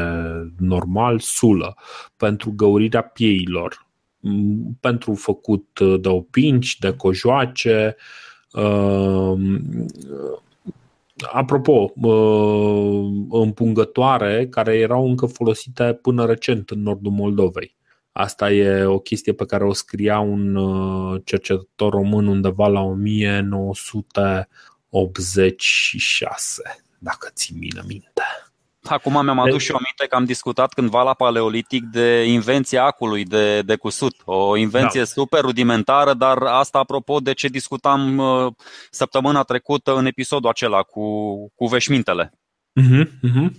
normal, 0.58 1.18
sulă 1.18 1.76
pentru 2.16 2.52
găurirea 2.56 3.02
pieilor, 3.02 3.86
mm, 4.20 4.76
pentru 4.80 5.14
făcut 5.14 5.78
uh, 5.78 6.00
de 6.00 6.08
opinci, 6.08 6.78
de 6.78 6.96
cojoace. 6.96 7.96
Um, 8.52 9.60
apropo, 11.32 11.92
uh, 12.02 13.10
împungătoare 13.30 14.46
care 14.50 14.78
erau 14.78 15.08
încă 15.08 15.26
folosite 15.26 15.98
până 16.02 16.24
recent 16.24 16.70
în 16.70 16.82
nordul 16.82 17.12
Moldovei. 17.12 17.78
Asta 18.12 18.52
e 18.52 18.84
o 18.84 18.98
chestie 18.98 19.32
pe 19.32 19.44
care 19.44 19.64
o 19.64 19.72
scria 19.72 20.18
un 20.18 20.58
cercetător 21.24 21.92
român 21.92 22.26
undeva 22.26 22.68
la 22.68 22.80
1900 22.80 24.48
86, 24.90 26.62
dacă 26.98 27.30
ți 27.34 27.54
bine 27.58 27.82
minte. 27.86 28.22
Acum 28.82 29.12
mi-am 29.12 29.38
adus 29.38 29.62
și 29.62 29.72
o 29.72 29.76
aminte 29.76 30.06
că 30.08 30.14
am 30.14 30.24
discutat 30.24 30.72
cândva 30.72 31.02
la 31.02 31.14
Paleolitic 31.14 31.84
de 31.84 32.24
invenția 32.24 32.84
acului 32.84 33.24
de, 33.24 33.62
de 33.62 33.76
cusut. 33.76 34.14
O 34.24 34.56
invenție 34.56 35.00
da. 35.00 35.06
super 35.06 35.40
rudimentară, 35.40 36.14
dar 36.14 36.42
asta 36.42 36.78
apropo 36.78 37.18
de 37.18 37.32
ce 37.32 37.48
discutam 37.48 38.18
uh, 38.18 38.52
săptămâna 38.90 39.42
trecută 39.42 39.96
în 39.96 40.06
episodul 40.06 40.50
acela 40.50 40.82
cu, 40.82 41.04
cu 41.54 41.66
veșmintele. 41.66 42.32
Uh-huh, 42.80 43.04
uh-huh. 43.04 43.50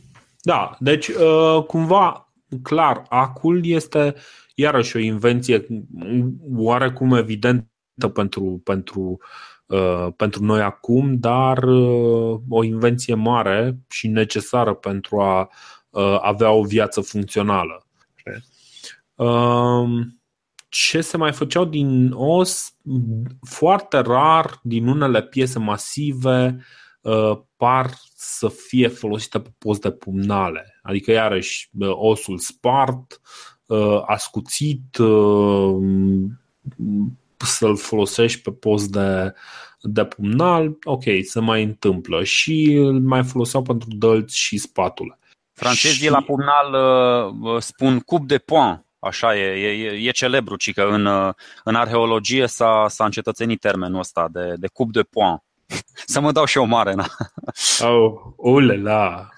Da, 0.42 0.76
deci 0.80 1.08
uh, 1.08 1.64
cumva, 1.68 2.34
clar, 2.64 3.06
acul 3.10 3.66
este 3.66 4.16
iarăși 4.56 4.96
o 4.96 5.00
invenție 5.00 5.68
oarecum 6.54 7.14
evidentă 7.14 8.08
pentru, 8.14 8.62
pentru 8.64 9.02
Uh, 9.02 9.28
pentru 10.16 10.44
noi 10.44 10.62
acum, 10.62 11.20
dar 11.20 11.64
uh, 11.64 12.40
o 12.50 12.64
invenție 12.64 13.14
mare 13.14 13.78
și 13.90 14.08
necesară 14.08 14.74
pentru 14.74 15.20
a 15.20 15.50
uh, 15.90 16.18
avea 16.22 16.52
o 16.52 16.64
viață 16.64 17.02
funcțională. 17.02 17.86
Um, 19.16 20.22
ce 20.70 21.02
se 21.02 21.18
mai 21.18 21.32
făceau 21.34 21.66
din 21.66 22.12
os? 22.14 22.76
Foarte 23.42 23.98
rar, 23.98 24.60
din 24.64 24.88
unele 24.88 25.22
piese 25.22 25.60
masive, 25.60 26.66
par 27.56 27.90
să 28.16 28.48
fie 28.48 28.88
folosite 28.88 29.40
pe 29.40 29.50
post 29.58 29.82
de 29.82 29.92
pumnale. 29.92 30.80
Adică, 30.82 31.12
iarăși, 31.12 31.70
osul 31.80 32.38
spart, 32.38 33.22
ascuțit, 34.06 34.98
să-l 37.46 37.78
folosești 37.78 38.42
pe 38.42 38.52
post 38.52 38.92
de, 38.92 39.34
de 39.82 40.06
pumnal, 40.06 40.78
ok, 40.84 41.04
se 41.24 41.40
mai 41.40 41.64
întâmplă 41.64 42.24
și 42.24 42.74
îl 42.74 43.00
mai 43.00 43.24
foloseau 43.24 43.62
pentru 43.62 43.88
dălți 43.92 44.38
și 44.38 44.58
spatule. 44.58 45.20
Francezii 45.54 46.06
și... 46.06 46.10
la 46.10 46.22
pumnal 46.22 46.74
uh, 46.74 47.62
spun 47.62 48.00
cup 48.00 48.28
de 48.28 48.38
point, 48.38 48.86
așa 49.00 49.38
e, 49.38 49.44
e, 49.44 50.08
e 50.08 50.12
celebru, 50.12 50.56
ci 50.56 50.74
că 50.74 50.82
în, 50.82 51.06
uh, 51.06 51.34
în 51.64 51.76
arheologie 51.76 52.48
s-a, 52.48 52.86
s-a 52.90 53.06
încetățenit 53.06 53.60
termenul 53.60 54.00
ăsta 54.00 54.28
de, 54.32 54.54
de 54.58 54.68
cup 54.74 54.92
de 54.92 55.02
point. 55.02 55.44
Să 56.14 56.20
mă 56.20 56.32
dau 56.32 56.46
și 56.46 56.58
o 56.58 56.64
mare, 56.64 56.94
na. 56.94 57.06
Oh, 57.80 58.14
oh 58.36 58.64
la 58.64 58.74
la, 58.74 59.30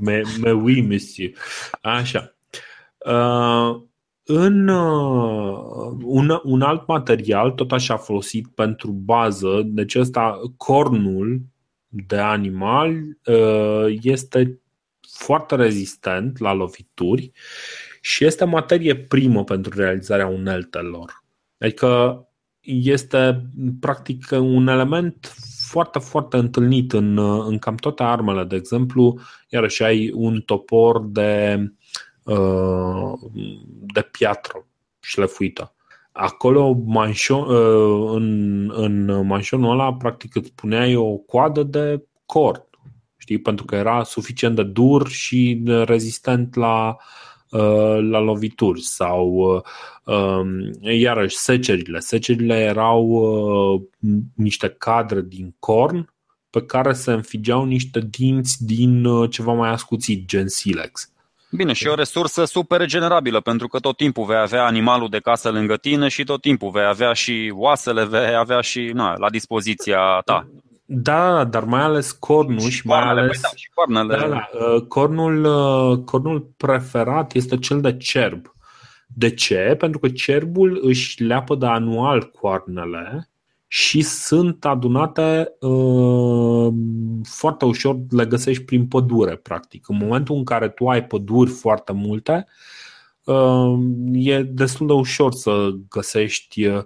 me, 0.00 0.22
me 0.40 0.50
oui, 0.52 0.82
monsieur. 0.82 1.32
Așa. 1.82 2.34
Uh, 2.98 3.82
în 4.24 4.68
uh, 4.68 5.58
un, 6.04 6.40
un 6.42 6.62
alt 6.62 6.86
material, 6.86 7.50
tot 7.50 7.72
așa 7.72 7.96
folosit 7.96 8.46
pentru 8.48 8.90
bază, 8.90 9.62
deci 9.64 9.94
ăsta, 9.94 10.40
cornul 10.56 11.40
de 11.88 12.16
animal 12.16 12.94
uh, 13.24 13.98
este 14.02 14.60
foarte 15.00 15.54
rezistent 15.54 16.38
la 16.38 16.52
lovituri 16.52 17.32
și 18.00 18.24
este 18.24 18.44
materie 18.44 18.96
primă 18.96 19.44
pentru 19.44 19.72
realizarea 19.76 20.26
uneltelor. 20.26 21.24
Adică 21.58 22.22
este 22.60 23.50
practic 23.80 24.30
un 24.30 24.66
element 24.66 25.34
foarte, 25.68 25.98
foarte 25.98 26.36
întâlnit 26.36 26.92
în, 26.92 27.18
în 27.48 27.58
cam 27.58 27.74
toate 27.74 28.02
armele. 28.02 28.44
De 28.44 28.56
exemplu, 28.56 29.18
iarăși 29.48 29.82
ai 29.82 30.10
un 30.14 30.40
topor 30.40 31.06
de 31.06 31.58
Uh, 32.24 33.12
de 33.92 34.02
piatră 34.02 34.66
șlefuită. 35.02 35.74
Acolo, 36.12 36.72
manșon, 36.84 37.40
uh, 37.40 38.10
în, 38.14 38.70
în 38.74 39.26
manșonul 39.26 39.70
ăla, 39.70 39.94
practic 39.94 40.36
îți 40.36 40.52
puneai 40.52 40.96
o 40.96 41.16
coadă 41.16 41.62
de 41.62 42.04
cord, 42.26 42.68
știi? 43.16 43.38
pentru 43.38 43.64
că 43.64 43.74
era 43.74 44.02
suficient 44.02 44.56
de 44.56 44.62
dur 44.62 45.08
și 45.08 45.62
rezistent 45.84 46.54
la, 46.54 46.96
uh, 47.50 47.98
la 48.00 48.18
lovituri 48.18 48.80
sau 48.80 49.34
um, 50.04 50.70
iarăși 50.80 51.36
secerile. 51.36 51.98
Secerile 51.98 52.54
erau 52.54 53.90
niște 54.34 54.68
cadre 54.68 55.20
din 55.20 55.54
corn 55.58 56.12
pe 56.50 56.62
care 56.62 56.92
se 56.92 57.12
înfigeau 57.12 57.64
niște 57.64 58.00
dinți 58.00 58.64
din 58.64 59.06
ceva 59.30 59.52
mai 59.52 59.70
ascuțit, 59.70 60.26
gen 60.26 60.48
silex. 60.48 61.12
Bine, 61.56 61.72
și 61.72 61.88
o 61.88 61.94
resursă 61.94 62.44
super 62.44 62.78
regenerabilă, 62.78 63.40
pentru 63.40 63.68
că 63.68 63.78
tot 63.78 63.96
timpul 63.96 64.24
vei 64.24 64.36
avea 64.36 64.64
animalul 64.64 65.08
de 65.08 65.18
casă 65.18 65.50
lângă 65.50 65.76
tine 65.76 66.08
și 66.08 66.24
tot 66.24 66.40
timpul 66.40 66.70
vei 66.70 66.84
avea 66.84 67.12
și 67.12 67.52
oasele, 67.54 68.04
vei 68.04 68.34
avea 68.34 68.60
și 68.60 68.90
na, 68.94 69.14
la 69.16 69.30
dispoziția 69.30 70.20
ta. 70.24 70.48
Da, 70.84 71.44
dar 71.44 71.64
mai 71.64 71.82
ales 71.82 72.12
cornul 72.12 72.60
și, 72.60 72.70
și 72.70 72.86
mai 72.86 72.98
ales 72.98 73.26
păi 73.26 73.38
da, 73.42 73.48
și 73.54 73.70
coarnele. 73.74 74.16
Da, 74.16 74.28
da, 74.28 74.48
uh, 74.66 74.82
cornul, 74.88 75.44
uh, 75.44 75.98
cornul 76.04 76.52
preferat 76.56 77.34
este 77.34 77.56
cel 77.56 77.80
de 77.80 77.96
cerb. 77.96 78.54
De 79.06 79.30
ce? 79.34 79.74
Pentru 79.78 79.98
că 79.98 80.08
cerbul 80.08 80.80
își 80.82 81.22
leapă 81.22 81.54
de 81.54 81.66
anual 81.66 82.30
coarnele 82.30 83.31
și 83.74 84.02
sunt 84.02 84.64
adunate 84.64 85.52
uh, 85.60 86.72
foarte 87.22 87.64
ușor, 87.64 87.96
le 88.10 88.26
găsești 88.26 88.64
prin 88.64 88.86
pădure, 88.86 89.36
practic. 89.36 89.88
În 89.88 89.96
momentul 89.96 90.36
în 90.36 90.44
care 90.44 90.68
tu 90.68 90.88
ai 90.88 91.04
păduri 91.04 91.50
foarte 91.50 91.92
multe, 91.92 92.46
uh, 93.24 93.78
e 94.12 94.42
destul 94.42 94.86
de 94.86 94.92
ușor 94.92 95.32
să 95.32 95.70
găsești 95.88 96.66
uh, 96.66 96.84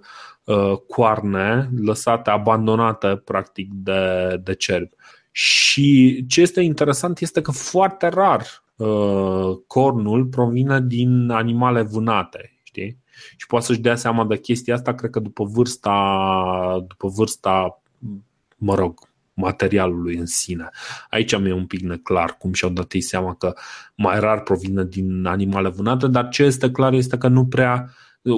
coarne 0.88 1.70
lăsate, 1.82 2.30
abandonate, 2.30 3.16
practic, 3.24 3.68
de, 3.72 4.40
de 4.42 4.54
cerb. 4.54 4.88
Și 5.30 6.24
ce 6.28 6.40
este 6.40 6.60
interesant 6.60 7.20
este 7.20 7.40
că 7.40 7.50
foarte 7.50 8.08
rar 8.08 8.64
uh, 8.76 9.56
cornul 9.66 10.24
provine 10.24 10.80
din 10.80 11.30
animale 11.30 11.82
vânate, 11.82 12.60
știi? 12.62 12.98
Și 13.36 13.46
poate 13.46 13.64
să-și 13.64 13.80
dea 13.80 13.96
seama 13.96 14.24
de 14.24 14.38
chestia 14.38 14.74
asta, 14.74 14.94
cred 14.94 15.10
că 15.10 15.20
după 15.20 15.44
vârsta, 15.44 16.84
după 16.88 17.08
vârsta 17.08 17.82
mă 18.56 18.74
rog, 18.74 18.98
materialului 19.34 20.16
în 20.16 20.26
sine. 20.26 20.70
Aici 21.10 21.38
mi-e 21.38 21.52
un 21.52 21.66
pic 21.66 21.80
neclar 21.80 22.36
cum 22.38 22.52
și-au 22.52 22.70
dat 22.70 22.92
ei 22.92 23.00
seama 23.00 23.34
că 23.34 23.54
mai 23.94 24.20
rar 24.20 24.42
provine 24.42 24.84
din 24.84 25.26
animale 25.26 25.68
vânate, 25.68 26.06
dar 26.06 26.28
ce 26.28 26.42
este 26.42 26.70
clar 26.70 26.92
este 26.92 27.18
că 27.18 27.28
nu 27.28 27.46
prea, 27.46 27.90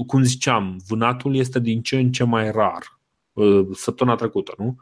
cum 0.06 0.22
ziceam, 0.22 0.80
vânatul 0.88 1.36
este 1.36 1.60
din 1.60 1.82
ce 1.82 1.96
în 1.96 2.12
ce 2.12 2.24
mai 2.24 2.50
rar. 2.50 2.98
Uh, 3.32 3.66
săptămâna 3.72 4.16
trecută, 4.16 4.54
nu? 4.58 4.76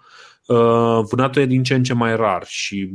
Uh, 0.47 1.05
vânatul 1.11 1.43
e 1.43 1.47
din 1.47 1.63
ce 1.63 1.75
în 1.75 1.83
ce 1.83 1.95
mai 1.95 2.17
rar 2.17 2.47
și 2.47 2.91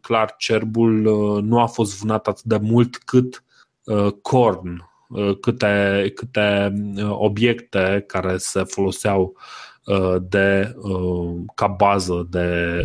clar 0.00 0.34
cerbul 0.38 1.06
uh, 1.06 1.42
nu 1.42 1.60
a 1.60 1.66
fost 1.66 2.00
vânat 2.00 2.26
atât 2.26 2.44
de 2.44 2.56
mult 2.56 2.96
cât 2.96 3.44
corn, 4.22 4.90
câte, 5.40 6.12
câte 6.14 6.72
obiecte 7.08 8.04
care 8.06 8.36
se 8.36 8.62
foloseau 8.62 9.36
de, 10.20 10.74
ca 11.54 11.66
bază 11.66 12.26
de 12.30 12.82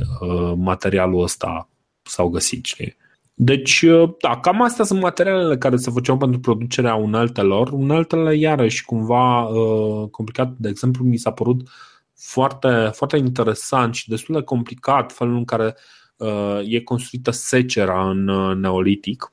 materialul 0.56 1.24
ăsta 1.24 1.70
s-au 2.04 2.30
găsit, 2.30 2.66
știi? 2.66 2.98
Deci, 3.44 3.86
da, 4.22 4.40
cam 4.40 4.62
astea 4.62 4.86
sunt 4.86 5.02
materialele 5.02 5.58
care 5.58 5.76
se 5.76 5.92
făceau 5.92 6.18
pentru 6.18 6.40
producerea 6.40 6.96
uneltelor. 6.96 7.72
Uneltele, 7.72 8.36
iarăși, 8.36 8.86
cumva 8.86 9.44
uh, 9.44 10.10
complicat. 10.10 10.52
De 10.58 10.70
exemplu, 10.70 11.06
mi 11.06 11.18
s-a 11.18 11.32
părut 11.32 11.70
foarte, 12.18 12.90
foarte 12.94 13.18
interesant 13.18 13.94
și 13.94 14.10
destul 14.10 14.36
de 14.36 14.42
complicat 14.42 15.12
felul 15.12 15.36
în 15.36 15.46
care 15.46 15.76
uh, 16.18 16.60
e 16.64 16.82
construită 16.82 17.32
secera 17.32 18.10
în 18.10 18.28
uh, 18.28 18.56
neolitic. 18.56 19.32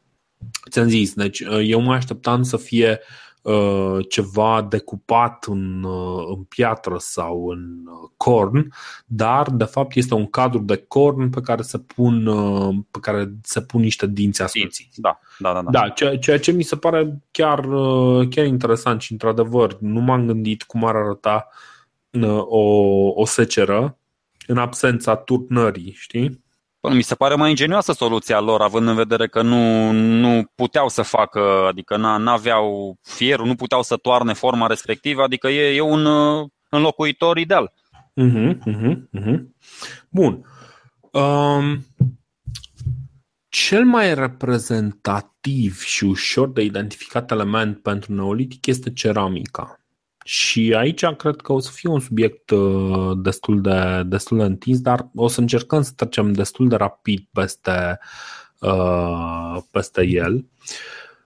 Ți-am 0.71 0.89
zis, 0.89 1.15
deci 1.15 1.41
uh, 1.41 1.61
eu 1.63 1.81
mă 1.81 1.93
așteptam 1.93 2.43
să 2.43 2.57
fie 2.57 3.01
uh, 3.43 4.07
ceva 4.09 4.67
decupat 4.71 5.45
în, 5.45 5.83
uh, 5.83 6.25
în 6.37 6.43
piatră 6.43 6.97
sau 6.99 7.47
în 7.47 7.61
uh, 7.87 8.11
corn, 8.17 8.73
dar 9.07 9.51
de 9.51 9.65
fapt 9.65 9.95
este 9.95 10.15
un 10.15 10.27
cadru 10.27 10.59
de 10.59 10.77
corn 10.77 11.31
pe 11.31 11.41
care 11.41 11.63
se 11.63 11.79
pun, 11.79 12.27
uh, 12.27 12.75
pe 12.91 12.99
care 13.01 13.33
se 13.43 13.63
pun 13.63 13.81
niște 13.81 14.07
dinți 14.07 14.43
ascuțiți. 14.43 14.91
Da, 14.95 15.19
da, 15.39 15.53
da. 15.53 15.63
da. 15.63 15.71
da 15.71 15.89
ceea, 15.89 16.19
ceea 16.19 16.39
ce 16.39 16.53
mi 16.53 16.63
se 16.63 16.77
pare 16.77 17.23
chiar, 17.31 17.65
uh, 17.65 18.29
chiar 18.29 18.47
interesant 18.47 19.01
și 19.01 19.13
într-adevăr 19.13 19.79
nu 19.81 20.01
m-am 20.01 20.27
gândit 20.27 20.63
cum 20.63 20.85
ar 20.85 20.95
arăta 20.97 21.49
uh, 22.11 22.43
o, 22.47 22.59
o 23.15 23.25
seceră 23.25 23.99
în 24.47 24.59
absența 24.59 25.17
turnării, 25.17 25.93
știi? 25.99 26.47
Bă, 26.81 26.91
mi 26.91 27.03
se 27.03 27.15
pare 27.15 27.35
mai 27.35 27.49
ingenioasă 27.49 27.93
soluția 27.93 28.41
lor, 28.41 28.61
având 28.61 28.89
în 28.89 28.95
vedere 28.95 29.29
că 29.29 29.43
nu, 29.43 29.91
nu 29.93 30.51
puteau 30.55 30.89
să 30.89 31.03
facă, 31.03 31.41
adică 31.69 31.97
nu 31.97 32.31
aveau 32.31 32.97
fierul, 33.03 33.47
nu 33.47 33.55
puteau 33.55 33.83
să 33.83 33.97
toarne 33.97 34.33
forma 34.33 34.67
respectivă, 34.67 35.23
adică 35.23 35.49
e, 35.49 35.75
e 35.75 35.81
un 35.81 36.05
uh, 36.05 36.49
înlocuitor 36.69 37.37
ideal. 37.37 37.73
Uh-huh, 38.21 38.57
uh-huh, 38.67 38.97
uh-huh. 39.19 39.41
Bun. 40.09 40.45
Um, 41.11 41.87
cel 43.49 43.85
mai 43.85 44.15
reprezentativ 44.15 45.81
și 45.81 46.05
ușor 46.05 46.49
de 46.49 46.63
identificat 46.63 47.31
element 47.31 47.83
pentru 47.83 48.15
neolitic 48.15 48.67
este 48.67 48.93
ceramica. 48.93 49.81
Și 50.29 50.75
aici 50.77 51.05
cred 51.05 51.37
că 51.37 51.53
o 51.53 51.59
să 51.59 51.71
fie 51.73 51.89
un 51.89 52.01
subiect 52.01 52.51
uh, 52.51 53.19
destul 53.23 53.61
de, 53.61 54.03
destul 54.07 54.39
de 54.39 54.45
întins, 54.45 54.81
dar 54.81 55.09
o 55.15 55.29
să 55.29 55.41
încercăm 55.41 55.83
să 55.83 55.93
trecem 55.97 56.33
destul 56.33 56.69
de 56.69 56.77
rapid 56.77 57.27
peste, 57.33 57.99
uh, 58.61 59.57
peste 59.71 60.07
el. 60.07 60.45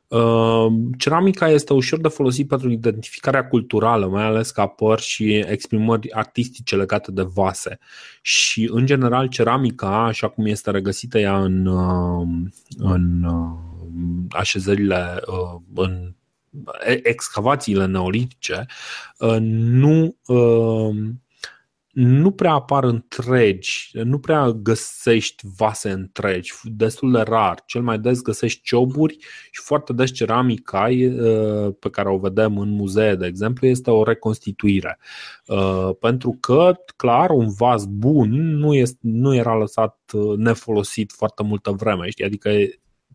Uh, 0.08 0.66
ceramica 0.98 1.48
este 1.48 1.72
ușor 1.72 2.00
de 2.00 2.08
folosit 2.08 2.48
pentru 2.48 2.70
identificarea 2.70 3.48
culturală, 3.48 4.06
mai 4.06 4.24
ales 4.24 4.50
ca 4.50 4.66
păr 4.66 5.00
și 5.00 5.34
exprimări 5.34 6.12
artistice 6.12 6.76
legate 6.76 7.12
de 7.12 7.22
vase. 7.22 7.78
Și, 8.20 8.68
în 8.72 8.86
general, 8.86 9.28
ceramica, 9.28 10.04
așa 10.04 10.28
cum 10.28 10.46
este 10.46 10.70
regăsită 10.70 11.18
ea 11.18 11.38
în, 11.38 11.66
în 12.78 13.24
așezările, 14.30 15.20
în 15.74 16.14
excavațiile 17.02 17.86
neolitice 17.86 18.66
uh, 19.18 19.36
nu, 19.40 20.16
uh, 20.26 20.96
nu 21.92 22.30
prea 22.30 22.52
apar 22.52 22.84
întregi, 22.84 23.90
nu 23.92 24.18
prea 24.18 24.50
găsești 24.50 25.44
vase 25.56 25.90
întregi, 25.90 26.52
destul 26.64 27.12
de 27.12 27.20
rar. 27.20 27.62
Cel 27.66 27.82
mai 27.82 27.98
des 27.98 28.22
găsești 28.22 28.62
cioburi 28.62 29.16
și 29.50 29.60
foarte 29.62 29.92
des 29.92 30.12
ceramica 30.12 30.88
uh, 30.88 31.74
pe 31.78 31.90
care 31.90 32.08
o 32.08 32.18
vedem 32.18 32.58
în 32.58 32.70
muzee, 32.70 33.14
de 33.14 33.26
exemplu, 33.26 33.66
este 33.66 33.90
o 33.90 34.04
reconstituire. 34.04 34.98
Pentru 36.00 36.36
că, 36.40 36.74
clar, 36.96 37.30
un 37.30 37.48
vas 37.58 37.84
bun 37.86 38.30
nu, 38.56 38.74
este, 38.74 38.98
nu 39.00 39.34
era 39.34 39.54
lăsat 39.54 39.98
nefolosit 40.36 41.12
foarte 41.12 41.42
multă 41.42 41.70
vreme, 41.70 42.10
știi? 42.10 42.24
adică 42.24 42.50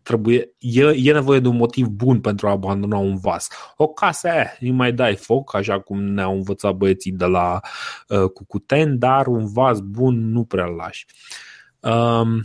trebuie, 0.08 0.50
e, 0.58 0.92
e 0.94 1.12
nevoie 1.12 1.40
de 1.40 1.48
un 1.48 1.56
motiv 1.56 1.86
bun 1.86 2.20
pentru 2.20 2.48
a 2.48 2.50
abandona 2.50 2.96
un 2.96 3.16
vas. 3.16 3.48
O 3.76 3.88
casă, 3.88 4.28
eh, 4.28 4.56
îi 4.60 4.70
mai 4.70 4.92
dai 4.92 5.16
foc, 5.16 5.54
așa 5.54 5.80
cum 5.80 6.02
ne-au 6.02 6.34
învățat 6.34 6.74
băieții 6.74 7.12
de 7.12 7.24
la 7.24 7.60
uh, 8.08 8.30
Cucuten, 8.34 8.98
dar 8.98 9.26
un 9.26 9.52
vas 9.52 9.80
bun 9.80 10.30
nu 10.30 10.44
prea 10.44 10.64
lași. 10.64 11.06
Um, 11.80 12.42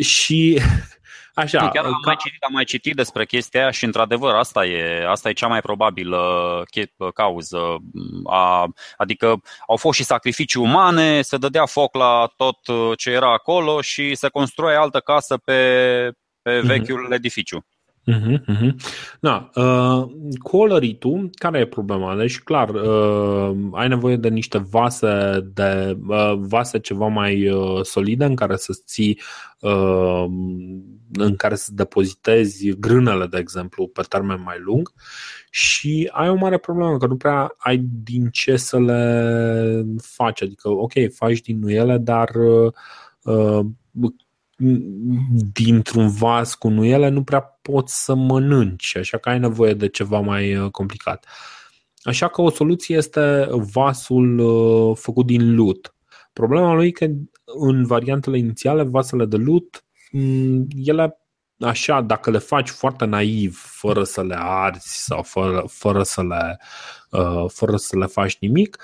și 0.00 0.60
Așa, 1.34 1.68
Chiar 1.68 1.84
am, 1.84 1.90
ca... 1.90 1.98
mai 2.04 2.16
citit, 2.16 2.42
am 2.42 2.52
mai 2.52 2.64
citit 2.64 2.94
despre 2.94 3.26
chestia 3.26 3.60
aia 3.60 3.70
și 3.70 3.84
într-adevăr 3.84 4.34
asta 4.34 4.66
e, 4.66 5.06
asta 5.08 5.28
e 5.28 5.32
cea 5.32 5.46
mai 5.46 5.60
probabilă 5.60 6.18
cauză. 7.14 7.76
A, 8.24 8.66
adică 8.96 9.40
au 9.66 9.76
fost 9.76 9.98
și 9.98 10.04
sacrificii 10.04 10.60
umane, 10.60 11.22
se 11.22 11.36
dădea 11.36 11.66
foc 11.66 11.94
la 11.94 12.32
tot 12.36 12.58
ce 12.96 13.10
era 13.10 13.32
acolo 13.32 13.80
și 13.80 14.14
se 14.14 14.28
construia 14.28 14.80
altă 14.80 15.00
casă 15.00 15.36
pe, 15.36 16.12
pe 16.42 16.58
mhm. 16.58 16.66
vechiul 16.66 17.06
uh-huh. 17.06 17.14
edificiu. 17.14 17.66
Uh-huh, 18.08 18.40
uh-huh. 18.46 18.74
Da, 19.20 19.50
uh, 19.54 20.08
coloritul, 20.42 21.30
care 21.32 21.58
e 21.58 21.66
problema? 21.66 22.16
Deci, 22.16 22.38
clar, 22.40 22.68
uh, 22.68 23.56
ai 23.72 23.88
nevoie 23.88 24.16
de 24.16 24.28
niște 24.28 24.58
vase, 24.58 25.40
de 25.54 25.98
uh, 26.06 26.32
vase 26.36 26.78
ceva 26.78 27.06
mai 27.06 27.48
uh, 27.48 27.84
solide 27.84 28.24
în 28.24 28.34
care 28.34 28.56
să 28.56 28.78
ții, 28.84 29.20
uh, 29.60 30.24
în 31.12 31.36
care 31.36 31.54
să 31.54 31.70
depozitezi 31.74 32.68
grânele, 32.68 33.26
de 33.26 33.38
exemplu, 33.38 33.86
pe 33.86 34.02
termen 34.08 34.42
mai 34.42 34.56
lung 34.58 34.92
și 35.50 36.10
ai 36.12 36.28
o 36.28 36.34
mare 36.34 36.58
problemă 36.58 36.96
că 36.96 37.06
nu 37.06 37.16
prea 37.16 37.54
ai 37.56 37.76
din 38.02 38.28
ce 38.30 38.56
să 38.56 38.78
le 38.78 39.84
faci. 40.02 40.42
Adică, 40.42 40.68
ok, 40.68 40.92
faci 41.14 41.40
din 41.40 41.62
ele, 41.66 41.98
dar 41.98 42.28
uh, 43.22 43.66
dintr-un 45.52 46.08
vas 46.08 46.54
cu 46.54 46.68
nuiele 46.68 47.08
nu 47.08 47.22
prea 47.22 47.40
poți 47.40 48.04
să 48.04 48.14
mănânci, 48.14 48.96
așa 48.96 49.18
că 49.18 49.28
ai 49.28 49.38
nevoie 49.38 49.74
de 49.74 49.88
ceva 49.88 50.20
mai 50.20 50.56
uh, 50.56 50.70
complicat. 50.70 51.26
Așa 52.02 52.28
că 52.28 52.42
o 52.42 52.50
soluție 52.50 52.96
este 52.96 53.46
vasul 53.50 54.38
uh, 54.38 54.96
făcut 54.96 55.26
din 55.26 55.54
lut. 55.54 55.94
Problema 56.32 56.74
lui 56.74 56.86
e 56.86 56.90
că 56.90 57.06
în 57.44 57.86
variantele 57.86 58.38
inițiale, 58.38 58.82
vasele 58.82 59.24
de 59.24 59.36
lut, 59.36 59.84
mm, 60.12 60.66
ele 60.84 61.18
așa, 61.60 62.00
dacă 62.00 62.30
le 62.30 62.38
faci 62.38 62.68
foarte 62.68 63.04
naiv, 63.04 63.62
fără 63.64 64.04
să 64.04 64.22
le 64.22 64.36
arzi 64.38 65.04
sau 65.04 65.22
fără, 65.22 65.64
fără, 65.68 66.02
să, 66.02 66.22
le, 66.22 66.58
uh, 67.10 67.50
fără 67.52 67.76
să 67.76 67.98
le 67.98 68.06
faci 68.06 68.38
nimic, 68.38 68.76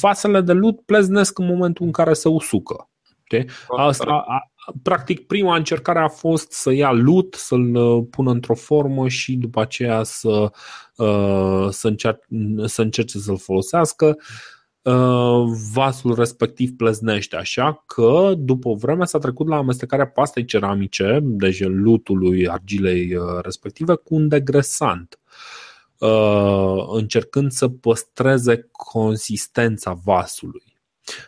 vasele 0.00 0.40
de 0.40 0.52
lut 0.52 0.80
pleznesc 0.80 1.38
în 1.38 1.46
momentul 1.46 1.86
în 1.86 1.92
care 1.92 2.12
se 2.12 2.28
usucă. 2.28 2.86
Asta, 3.76 4.24
practic 4.82 5.26
prima 5.26 5.56
încercare 5.56 5.98
a 5.98 6.08
fost 6.08 6.52
să 6.52 6.72
ia 6.72 6.92
lut, 6.92 7.34
să-l 7.34 7.74
uh, 7.74 8.04
pună 8.10 8.30
într-o 8.30 8.54
formă 8.54 9.08
și 9.08 9.36
după 9.36 9.60
aceea 9.60 10.02
să, 10.02 10.50
uh, 10.96 11.66
să, 11.70 11.88
încer- 11.88 12.26
să 12.64 12.82
încerce 12.82 13.18
să-l 13.18 13.38
folosească. 13.38 14.16
Uh, 14.82 15.44
vasul 15.72 16.14
respectiv 16.14 16.70
pleznește, 16.76 17.36
așa 17.36 17.82
că 17.86 18.32
după 18.36 18.68
o 18.68 18.74
vreme 18.74 19.04
s-a 19.04 19.18
trecut 19.18 19.48
la 19.48 19.56
amestecarea 19.56 20.06
pastei 20.06 20.44
ceramice, 20.44 21.18
deci 21.22 21.64
lutului 21.64 22.48
argilei 22.48 23.16
respective, 23.42 23.94
cu 23.94 24.14
un 24.14 24.28
degresant 24.28 25.16
încercând 26.92 27.50
să 27.50 27.68
păstreze 27.68 28.68
consistența 28.72 30.00
vasului. 30.04 30.71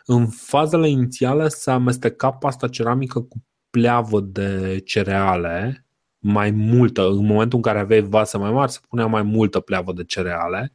În 0.04 0.26
fazele 0.26 0.88
inițiale 0.88 1.48
se 1.48 1.70
amesteca 1.70 2.32
pasta 2.32 2.68
ceramică 2.68 3.20
cu 3.20 3.44
pleavă 3.70 4.20
de 4.20 4.80
cereale, 4.84 5.86
mai 6.18 6.50
multă, 6.50 7.08
în 7.08 7.26
momentul 7.26 7.56
în 7.56 7.62
care 7.62 7.78
aveai 7.78 8.00
vase 8.00 8.38
mai 8.38 8.50
mari, 8.50 8.72
se 8.72 8.78
punea 8.88 9.06
mai 9.06 9.22
multă 9.22 9.60
pleavă 9.60 9.92
de 9.92 10.04
cereale 10.04 10.72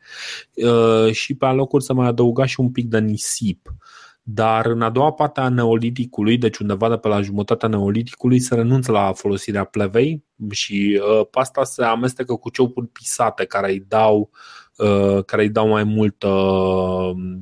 uh, 0.54 1.12
și 1.12 1.36
pe 1.36 1.46
alocuri 1.46 1.84
se 1.84 1.94
mai 1.94 2.08
adăuga 2.08 2.46
și 2.46 2.60
un 2.60 2.72
pic 2.72 2.88
de 2.88 3.00
nisip. 3.00 3.74
Dar 4.22 4.66
în 4.66 4.82
a 4.82 4.90
doua 4.90 5.12
parte 5.12 5.40
a 5.40 5.50
neoliticului, 5.50 6.38
deci 6.38 6.58
undeva 6.58 6.90
de 6.90 6.98
pe 6.98 7.08
la 7.08 7.22
jumătatea 7.22 7.70
neoliticului, 7.70 8.40
se 8.40 8.56
renunță 8.56 8.92
la 8.92 9.14
folosirea 9.14 9.64
plevei 9.64 10.24
și 10.50 11.02
uh, 11.02 11.28
pasta 11.32 11.64
se 11.64 11.84
amestecă 11.84 12.36
cu 12.36 12.50
ciopuri 12.50 12.88
pisate 12.88 13.46
care 13.46 13.72
îi 13.72 13.86
dau 13.88 14.20
uh, 14.20 14.59
care 15.26 15.42
îi 15.42 15.50
dau 15.50 15.68
mai 15.68 15.84
multă 15.84 16.30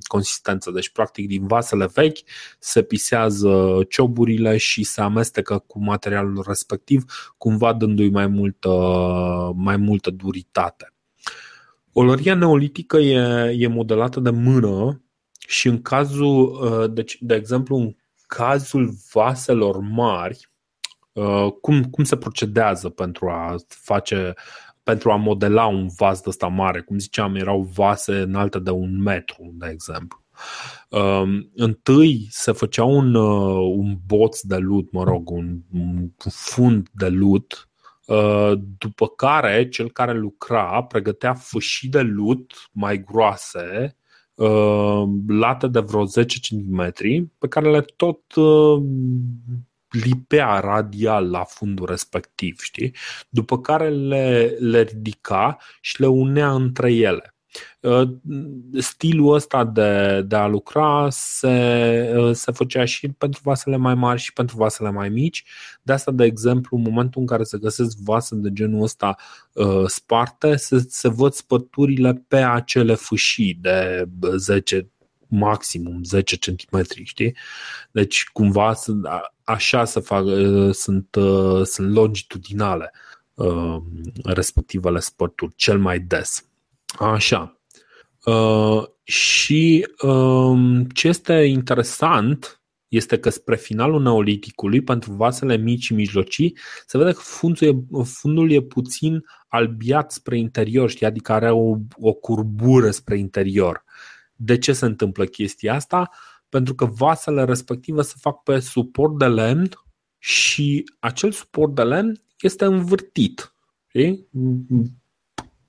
consistență. 0.08 0.72
Deci, 0.72 0.90
practic, 0.90 1.28
din 1.28 1.48
vasele 1.48 1.90
vechi 1.94 2.18
se 2.60 2.84
pisează 2.84 3.80
cioburile 3.90 4.58
și 4.58 4.84
se 4.84 5.02
amestecă 5.02 5.64
cu 5.68 5.84
materialul 5.84 6.44
respectiv, 6.48 7.04
cumva 7.38 7.74
dându-i 7.74 8.10
mai 8.10 8.28
multă, 8.28 8.70
mai 9.56 9.78
multă 9.78 10.10
duritate. 10.10 10.94
Olăria 11.94 12.36
neolitică 12.36 12.98
e, 12.98 13.56
e 13.58 13.68
modelată 13.68 14.20
de 14.20 14.30
mână 14.30 15.02
și 15.48 15.68
în 15.68 15.82
cazul, 15.82 16.60
deci, 16.94 17.18
de 17.20 17.36
exemplu, 17.36 17.76
în 17.76 17.96
cazul 18.28 18.94
vaselor 19.12 19.78
mari, 19.80 20.50
Uh, 21.18 21.52
cum, 21.62 21.84
cum 21.84 22.04
se 22.04 22.18
procedează 22.18 22.90
pentru 22.90 23.30
a 23.30 23.56
face 23.68 24.34
pentru 24.88 25.12
a 25.12 25.16
modela 25.16 25.66
un 25.66 25.88
vas 25.98 26.22
de 26.22 26.30
ăsta 26.30 26.48
mare. 26.48 26.82
Cum 26.82 26.98
ziceam, 26.98 27.36
erau 27.36 27.62
vase 27.62 28.14
înalte 28.14 28.60
de 28.60 28.70
un 28.70 29.02
metru, 29.02 29.52
de 29.54 29.70
exemplu. 29.72 30.24
Uh, 30.90 31.24
întâi 31.56 32.28
se 32.30 32.52
făcea 32.52 32.84
un, 32.84 33.14
uh, 33.14 33.76
un 33.78 33.98
boț 34.06 34.42
de 34.42 34.58
lut, 34.58 34.92
mă 34.92 35.04
rog, 35.04 35.30
un, 35.30 35.58
un 35.74 36.10
fund 36.30 36.88
de 36.92 37.08
lut, 37.08 37.70
uh, 38.06 38.52
după 38.78 39.08
care 39.08 39.70
cel 39.70 39.92
care 39.92 40.14
lucra 40.14 40.84
pregătea 40.84 41.34
fâșii 41.34 41.90
de 41.90 42.02
lut 42.02 42.70
mai 42.72 43.04
groase, 43.04 43.98
uh, 44.36 45.04
late 45.28 45.68
de 45.68 45.80
vreo 45.80 46.04
10 46.06 46.40
cm, 46.40 46.94
pe 47.38 47.48
care 47.48 47.72
le 47.72 47.82
tot 47.82 48.36
uh, 48.36 48.84
lipea 50.04 50.60
radial 50.60 51.30
la 51.30 51.44
fundul 51.44 51.86
respectiv, 51.86 52.60
știi? 52.62 52.96
După 53.30 53.60
care 53.60 53.90
le, 53.90 54.56
le 54.60 54.82
ridica 54.82 55.58
și 55.82 56.02
le 56.02 56.08
unea 56.08 56.52
între 56.52 56.94
ele. 56.94 57.32
Uh, 57.80 58.10
stilul 58.78 59.34
ăsta 59.34 59.66
de, 59.66 60.22
de 60.22 60.36
a 60.36 60.48
lucra 60.48 61.08
se, 61.10 62.14
uh, 62.18 62.36
se 62.36 62.52
făcea 62.52 62.86
și 62.86 63.08
pentru 63.08 63.42
vasele 63.44 63.76
mai 63.76 63.96
mari 63.96 64.20
și 64.20 64.34
pentru 64.34 64.58
vasele 64.58 64.92
mai 64.92 65.10
mici. 65.10 65.44
De 65.82 65.94
asta, 65.94 66.12
de 66.12 66.24
exemplu, 66.26 66.78
în 66.78 66.84
momentul 66.84 67.22
în 67.22 67.28
care 67.28 67.44
se 67.44 67.58
găsesc 67.58 67.98
vase 67.98 68.36
de 68.36 68.50
genul 68.54 68.82
ăsta 68.82 69.16
uh, 69.54 69.86
sparte, 69.86 70.56
se, 70.56 70.86
se 70.90 71.08
văd 71.08 71.34
spăturile 71.34 72.24
pe 72.28 72.38
acele 72.38 72.94
fâșii 72.94 73.58
de 73.62 74.10
10 74.36 74.92
maximum 75.28 76.04
10 76.04 76.38
cm, 76.38 76.86
știi? 77.04 77.36
Deci 77.92 78.30
cumva 78.34 78.74
așa 79.44 79.86
să 79.86 80.00
fac, 80.00 80.26
uh, 80.26 80.74
sunt, 80.74 81.16
uh, 81.16 81.66
sunt 81.66 81.94
longitudinale 81.94 82.92
uh, 83.34 83.78
respectivele 84.24 85.00
spărturi 85.00 85.54
cel 85.56 85.80
mai 85.80 86.00
des. 86.00 86.46
Așa. 87.00 87.52
Și 89.04 89.88
um, 90.02 90.86
ce 90.86 91.08
este 91.08 91.34
interesant 91.34 92.62
este 92.88 93.20
că 93.20 93.30
spre 93.30 93.56
finalul 93.56 94.02
neoliticului, 94.02 94.82
pentru 94.82 95.14
vasele 95.14 95.58
mici 95.58 95.84
și 95.84 95.94
mijlocii, 95.94 96.58
se 96.86 96.98
vede 96.98 97.12
că 97.12 97.20
fundul 97.20 97.68
e, 97.68 98.04
fundul 98.04 98.52
e 98.52 98.62
puțin 98.62 99.24
albiat 99.48 100.12
spre 100.12 100.38
interior, 100.38 100.90
știi? 100.90 101.06
adică 101.06 101.32
are 101.32 101.52
o, 101.52 101.76
o 101.96 102.14
curbură 102.14 102.92
spre 102.92 103.18
interior. 103.18 103.84
De 104.38 104.58
ce 104.58 104.74
se 104.74 104.86
întâmplă 104.86 105.26
chestia 105.26 105.74
asta? 105.74 106.10
Pentru 106.50 106.76
că 106.76 106.86
vasele 106.86 107.44
respective 107.44 108.02
se 108.02 108.14
fac 108.20 108.44
pe 108.44 108.60
suport 108.60 109.18
de 109.18 109.26
lemn 109.26 109.70
și 110.18 110.84
acel 111.00 111.32
suport 111.32 111.76
de 111.76 111.84
lemn 111.84 112.22
este 112.40 112.66
învârtit. 112.66 113.56
Știi? 113.88 114.28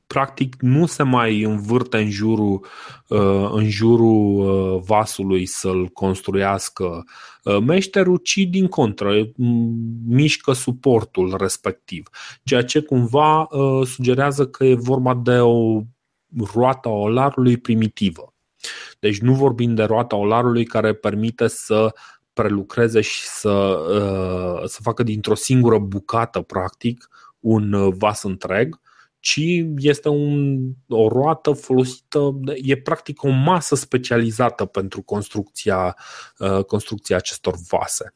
Practic 0.07 0.57
nu 0.61 0.87
se 0.87 1.03
mai 1.03 1.43
învârte 1.43 1.97
în 1.97 2.11
jurul, 2.11 2.67
uh, 3.09 3.51
în 3.53 3.69
jurul 3.69 4.39
uh, 4.39 4.83
vasului 4.87 5.47
să-l 5.47 5.87
construiască 5.87 7.05
uh, 7.45 7.59
meșterul, 7.59 8.17
ci 8.17 8.37
din 8.37 8.67
contră 8.67 9.13
mișcă 10.07 10.53
suportul 10.53 11.37
respectiv. 11.39 12.09
Ceea 12.45 12.65
ce 12.65 12.81
cumva 12.81 13.49
sugerează 13.85 14.47
că 14.47 14.65
e 14.65 14.75
vorba 14.75 15.15
de 15.15 15.39
o 15.39 15.83
roată 16.55 16.89
a 16.89 16.93
olarului 16.93 17.57
primitivă. 17.57 18.33
Deci 18.99 19.19
nu 19.19 19.35
vorbim 19.35 19.75
de 19.75 19.83
roata 19.83 20.17
olarului 20.17 20.65
care 20.65 20.95
permite 20.95 21.47
să 21.47 21.95
prelucreze 22.33 23.01
și 23.01 23.23
să, 23.25 23.51
uh, 23.51 24.69
să 24.69 24.79
facă 24.83 25.03
dintr-o 25.03 25.35
singură 25.35 25.79
bucată, 25.79 26.41
practic, 26.41 27.09
un 27.41 27.91
vas 27.99 28.23
întreg, 28.23 28.81
ci 29.21 29.41
este 29.77 30.09
un, 30.09 30.59
o 30.89 31.09
roată 31.09 31.53
folosită, 31.53 32.41
e 32.63 32.77
practic 32.77 33.23
o 33.23 33.29
masă 33.29 33.75
specializată 33.75 34.65
pentru 34.65 35.03
construcția, 35.03 35.97
uh, 36.39 36.65
construcția 36.65 37.17
acestor 37.17 37.55
vase. 37.69 38.15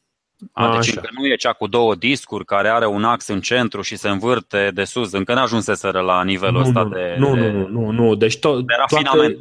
A, 0.53 0.77
deci 0.77 0.97
încă 0.97 1.09
nu 1.19 1.27
e 1.27 1.35
cea 1.35 1.53
cu 1.53 1.67
două 1.67 1.95
discuri 1.95 2.45
care 2.45 2.69
are 2.69 2.87
un 2.87 3.05
ax 3.05 3.27
în 3.27 3.41
centru 3.41 3.83
și 3.83 3.97
se 3.97 4.09
învârte 4.09 4.71
de 4.75 4.85
sus. 4.85 5.13
Încă 5.13 5.35
n-ajunseseră 5.35 6.01
la 6.01 6.25
nivelul 6.25 6.61
nu, 6.61 6.67
ăsta 6.67 6.83
nu, 6.83 6.89
de, 6.89 7.15
nu, 7.19 7.35
de, 7.35 7.51
nu, 7.51 7.69
nu, 7.69 7.91
nu. 7.91 8.15
Deci 8.15 8.37
to- 8.37 8.65
de 8.65 8.75
rafinament. 8.79 9.37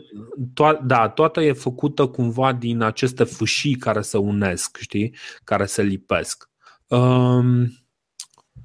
Toată, 0.53 0.77
to- 0.77 0.85
da, 0.85 1.09
toată 1.09 1.41
e 1.41 1.53
făcută 1.53 2.05
cumva 2.05 2.53
din 2.53 2.81
aceste 2.81 3.23
fâșii 3.23 3.75
care 3.75 4.01
se 4.01 4.17
unesc, 4.17 4.77
știi? 4.79 5.15
Care 5.43 5.65
se 5.65 5.81
lipesc. 5.81 6.49
Um, 6.87 7.71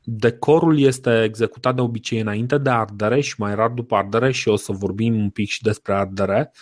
decorul 0.03 0.79
este 0.79 1.23
executat 1.23 1.75
de 1.75 1.81
obicei 1.81 2.21
înainte 2.21 2.59
de 2.59 2.71
ardere 2.71 3.21
și 3.21 3.35
mai 3.39 3.55
rar 3.55 3.71
după 3.71 3.97
ardere 3.97 4.33
și 4.33 4.49
o 4.49 4.57
să 4.57 4.73
vorbim 4.73 5.15
un 5.21 5.31
pic 5.31 5.49
și 5.49 5.63
despre 5.63 5.95
ardere. 5.95 6.53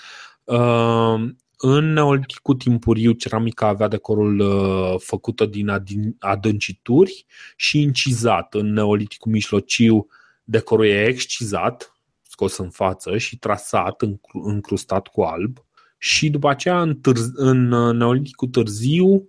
Um, 0.44 1.36
în 1.66 1.92
neoliticul 1.92 2.54
timpuriu, 2.54 3.12
ceramica 3.12 3.66
avea 3.66 3.88
decorul 3.88 4.38
uh, 4.38 4.94
făcută 4.98 5.46
din 5.46 5.70
adâncituri 6.18 7.26
și 7.56 7.80
incizat. 7.80 8.54
În 8.54 8.72
neoliticul 8.72 9.32
mijlociu, 9.32 10.06
decorul 10.42 10.86
e 10.86 11.06
excizat, 11.06 11.92
scos 12.22 12.56
în 12.56 12.70
față 12.70 13.18
și 13.18 13.38
trasat, 13.38 14.02
încrustat 14.32 15.06
cu 15.06 15.22
alb. 15.22 15.58
Și 15.98 16.30
după 16.30 16.48
aceea, 16.48 16.80
în, 16.80 16.96
târz, 16.96 17.30
în 17.34 17.72
uh, 17.72 17.94
neoliticul 17.94 18.48
târziu, 18.48 19.28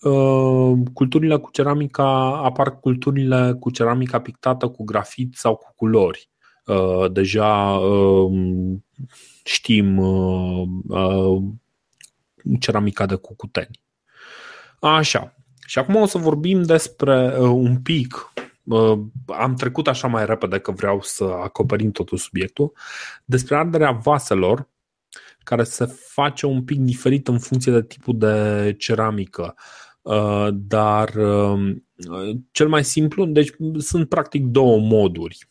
uh, 0.00 0.78
culturile 0.92 1.36
cu 1.36 1.50
ceramica 1.50 2.40
apar 2.44 2.78
culturile 2.78 3.56
cu 3.60 3.70
ceramica 3.70 4.20
pictată 4.20 4.68
cu 4.68 4.84
grafit 4.84 5.34
sau 5.34 5.56
cu 5.56 5.72
culori. 5.76 6.30
Deja 7.12 7.80
știm 9.44 9.98
uh, 9.98 10.68
uh, 10.88 11.42
ceramica 12.60 13.06
de 13.06 13.14
cucuteni. 13.14 13.80
Așa. 14.80 15.34
Și 15.66 15.78
acum 15.78 15.94
o 15.94 16.06
să 16.06 16.18
vorbim 16.18 16.62
despre 16.62 17.38
uh, 17.38 17.48
un 17.48 17.82
pic 17.82 18.32
uh, 18.64 18.98
am 19.26 19.54
trecut 19.54 19.88
așa 19.88 20.08
mai 20.08 20.26
repede 20.26 20.58
că 20.58 20.70
vreau 20.70 21.00
să 21.02 21.24
acoperim 21.24 21.90
totul 21.90 22.18
subiectul, 22.18 22.72
despre 23.24 23.56
arderea 23.56 23.90
vaselor, 23.90 24.68
care 25.44 25.64
se 25.64 25.84
face 25.86 26.46
un 26.46 26.64
pic 26.64 26.78
diferit 26.78 27.28
în 27.28 27.38
funcție 27.38 27.72
de 27.72 27.82
tipul 27.82 28.18
de 28.18 28.74
ceramică. 28.78 29.54
Uh, 30.02 30.48
dar 30.52 31.14
uh, 31.14 31.76
cel 32.50 32.68
mai 32.68 32.84
simplu, 32.84 33.24
deci 33.24 33.50
sunt 33.78 34.08
practic 34.08 34.44
două 34.44 34.78
moduri. 34.78 35.48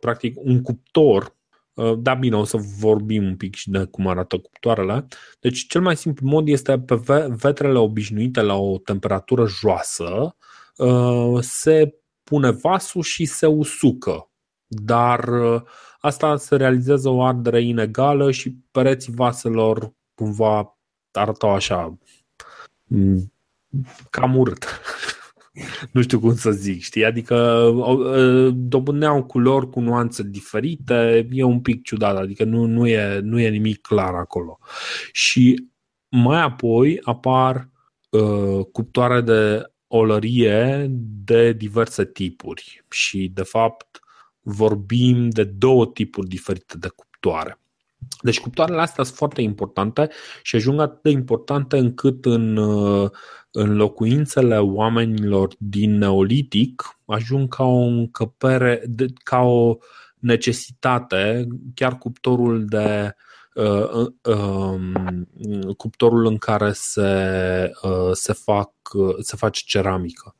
Practic, 0.00 0.36
un 0.42 0.62
cuptor 0.62 1.34
Uh, 1.74 1.98
da, 1.98 2.14
bine, 2.14 2.36
o 2.36 2.44
să 2.44 2.56
vorbim 2.78 3.24
un 3.24 3.36
pic 3.36 3.54
și 3.54 3.70
de 3.70 3.84
cum 3.84 4.06
arată 4.06 4.38
cuptoarele. 4.38 5.06
Deci, 5.40 5.66
cel 5.66 5.80
mai 5.80 5.96
simplu 5.96 6.28
mod 6.28 6.48
este 6.48 6.78
pe 6.78 6.94
vetrele 7.28 7.78
obișnuite 7.78 8.40
la 8.40 8.54
o 8.54 8.78
temperatură 8.78 9.46
joasă, 9.46 10.36
uh, 10.76 11.38
se 11.40 11.94
pune 12.22 12.50
vasul 12.50 13.02
și 13.02 13.24
se 13.24 13.46
usucă. 13.46 14.30
Dar 14.66 15.28
uh, 15.28 15.62
asta 15.98 16.36
se 16.36 16.56
realizează 16.56 17.08
o 17.08 17.22
ardere 17.22 17.62
inegală 17.62 18.30
și 18.30 18.56
pereții 18.70 19.12
vaselor 19.14 19.92
cumva 20.14 20.78
arătau 21.12 21.54
așa 21.54 21.98
mm, 22.84 23.32
cam 24.10 24.36
urât. 24.36 24.66
nu 25.90 26.02
știu 26.02 26.20
cum 26.20 26.34
să 26.34 26.50
zic, 26.50 26.82
știi? 26.82 27.04
Adică 27.04 27.68
dobândeau 28.54 29.24
culori 29.24 29.70
cu 29.70 29.80
nuanțe 29.80 30.22
diferite, 30.22 31.28
e 31.30 31.42
un 31.42 31.60
pic 31.60 31.82
ciudat, 31.82 32.16
adică 32.16 32.44
nu, 32.44 32.64
nu, 32.66 32.86
e, 32.86 33.18
nu 33.18 33.40
e 33.40 33.48
nimic 33.48 33.80
clar 33.80 34.14
acolo. 34.14 34.58
Și 35.12 35.68
mai 36.08 36.42
apoi 36.42 37.00
apar 37.02 37.70
uh, 38.10 38.64
cuptoare 38.72 39.20
de 39.20 39.62
olărie 39.86 40.86
de 41.24 41.52
diverse 41.52 42.04
tipuri 42.04 42.84
și 42.90 43.30
de 43.34 43.42
fapt 43.42 44.00
vorbim 44.40 45.28
de 45.28 45.44
două 45.44 45.86
tipuri 45.86 46.28
diferite 46.28 46.78
de 46.78 46.88
cuptoare. 46.88 47.58
Deci 48.22 48.40
cuptoarele 48.40 48.80
astea 48.80 49.04
sunt 49.04 49.16
foarte 49.16 49.42
importante 49.42 50.08
și 50.42 50.56
ajung 50.56 50.80
atât 50.80 51.02
de 51.02 51.10
importante 51.10 51.78
încât 51.78 52.24
în, 52.24 52.56
uh, 52.56 53.10
în 53.50 53.76
locuințele 53.76 54.58
oamenilor 54.58 55.54
din 55.58 55.98
Neolitic 55.98 56.82
ajung 57.06 57.54
ca 57.54 57.64
o 57.64 57.82
încăpere, 57.82 58.82
ca 59.22 59.38
o 59.40 59.76
necesitate, 60.18 61.46
chiar 61.74 61.98
cuptorul 61.98 62.64
de 62.64 63.14
uh, 63.54 64.06
uh, 64.22 64.80
cuptorul 65.76 66.26
în 66.26 66.38
care 66.38 66.72
se, 66.72 67.70
uh, 67.82 68.12
se, 68.12 68.32
fac, 68.32 68.70
uh, 68.92 69.14
se 69.18 69.36
face 69.36 69.62
ceramică. 69.66 70.36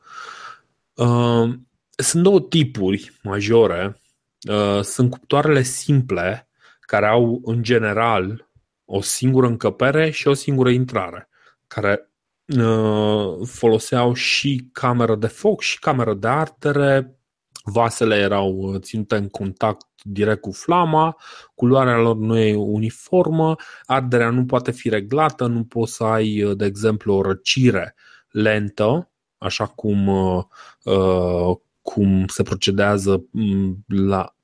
Uh, 0.95 1.53
sunt 1.97 2.23
două 2.23 2.41
tipuri 2.41 3.13
majore. 3.23 4.01
Uh, 4.49 4.81
sunt 4.83 5.11
cuptoarele 5.11 5.63
simple, 5.63 6.49
care 6.87 7.07
au 7.07 7.41
în 7.45 7.63
general 7.63 8.49
o 8.85 9.01
singură 9.01 9.47
încăpere 9.47 10.11
și 10.11 10.29
o 10.29 10.33
singură 10.33 10.71
intrare, 10.71 11.29
care 11.67 12.11
uh, 12.59 13.47
foloseau 13.47 14.13
și 14.13 14.69
cameră 14.73 15.17
de 15.17 15.27
foc 15.27 15.61
și 15.61 15.79
cameră 15.79 16.15
de 16.15 16.29
ardere. 16.29 17.19
Vasele 17.67 18.17
erau 18.17 18.77
ținute 18.79 19.17
în 19.17 19.29
contact 19.29 19.87
direct 20.03 20.41
cu 20.41 20.53
flama, 20.53 21.17
culoarea 21.55 21.99
lor 21.99 22.17
nu 22.17 22.39
e 22.39 22.55
uniformă, 22.55 23.57
arderea 23.85 24.31
nu 24.31 24.45
poate 24.45 24.71
fi 24.71 24.89
reglată, 24.89 25.47
nu 25.47 25.65
poți 25.65 25.95
să 25.95 26.05
ai, 26.05 26.55
de 26.57 26.65
exemplu, 26.65 27.15
o 27.15 27.23
răcire 27.23 27.95
lentă, 28.31 29.11
așa 29.39 29.67
cum, 29.67 30.07
uh, 30.07 31.57
cum 31.83 32.27
se 32.27 32.43
procedează 32.43 33.25
mm, 33.31 33.85
la 33.87 34.35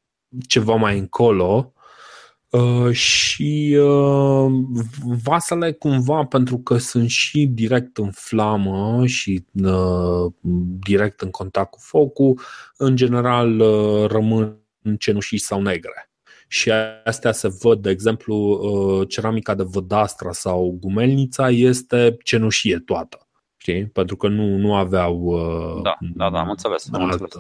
ceva 0.47 0.75
mai 0.75 0.99
încolo, 0.99 1.73
Uh, 2.51 2.93
și 2.93 3.77
uh, 3.81 4.53
vasele 5.23 5.73
cumva 5.73 6.25
pentru 6.25 6.59
că 6.59 6.77
sunt 6.77 7.09
și 7.09 7.47
direct 7.47 7.99
în 7.99 8.11
flamă 8.11 9.07
și 9.07 9.45
uh, 9.63 10.33
direct 10.79 11.21
în 11.21 11.31
contact 11.31 11.71
cu 11.71 11.79
focul, 11.83 12.41
în 12.77 12.97
general 12.97 13.61
uh, 13.61 14.11
rămân 14.11 14.59
cenușii 14.99 15.39
sau 15.39 15.63
negre. 15.63 16.11
Și 16.49 16.71
astea 17.05 17.33
se 17.33 17.49
văd, 17.61 17.83
de 17.83 17.91
exemplu, 17.91 18.35
uh, 18.37 19.09
ceramica 19.09 19.55
de 19.55 19.63
vădastra 19.63 20.33
sau 20.33 20.77
gumelnița 20.81 21.51
este 21.51 22.17
cenușie 22.23 22.79
toată 22.79 23.30
știi? 23.61 23.87
Pentru 23.87 24.17
că 24.17 24.29
nu, 24.29 24.57
nu 24.57 24.75
aveau. 24.75 25.17
Uh, 25.17 25.83
da, 25.83 25.97
da, 26.01 26.31
da, 26.31 26.39
am 26.39 26.51
înțeles. 26.51 26.89
Am 26.93 27.03
înțeles. 27.03 27.33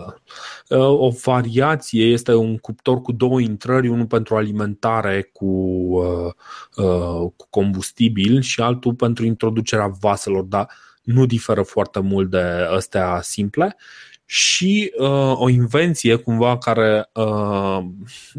Uh, 0.69 0.99
o 0.99 1.09
variație 1.25 2.05
este 2.05 2.35
un 2.35 2.59
cuptor 2.59 3.01
cu 3.01 3.13
două 3.13 3.41
intrări, 3.41 3.89
unul 3.89 4.07
pentru 4.07 4.37
alimentare 4.37 5.31
cu, 5.33 5.47
uh, 5.47 6.33
uh, 6.77 7.31
cu 7.37 7.47
combustibil 7.51 8.41
și 8.41 8.61
altul 8.61 8.95
pentru 8.95 9.25
introducerea 9.25 9.93
vaselor, 10.01 10.43
dar 10.43 10.69
nu 11.03 11.27
diferă 11.27 11.63
foarte 11.63 12.01
mult 12.01 12.31
de 12.31 12.43
astea 12.75 13.21
simple. 13.23 13.77
Și 14.25 14.93
uh, 14.99 15.33
o 15.35 15.49
invenție 15.49 16.17
cumva 16.17 16.59
care 16.59 17.11
uh, 17.13 17.79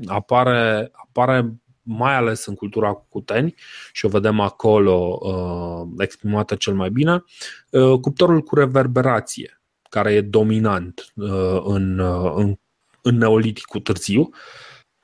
apare, 0.06 0.92
apare 0.94 1.61
mai 1.92 2.16
ales 2.16 2.46
în 2.46 2.56
cultura 2.56 2.94
cuteni 2.94 3.56
și 3.92 4.06
o 4.06 4.10
vedem 4.10 4.40
acolo 4.40 5.20
uh, 5.22 6.04
exprimată 6.04 6.56
cel 6.56 6.74
mai 6.74 6.90
bine, 6.90 7.24
uh, 7.70 8.00
cuptorul 8.00 8.42
cu 8.42 8.56
reverberație, 8.56 9.62
care 9.90 10.14
e 10.14 10.22
dominant 10.22 11.12
uh, 11.16 11.62
în, 11.64 12.00
uh, 12.00 12.34
în, 12.36 12.56
în 13.02 13.18
neoliticul 13.18 13.80
târziu, 13.80 14.30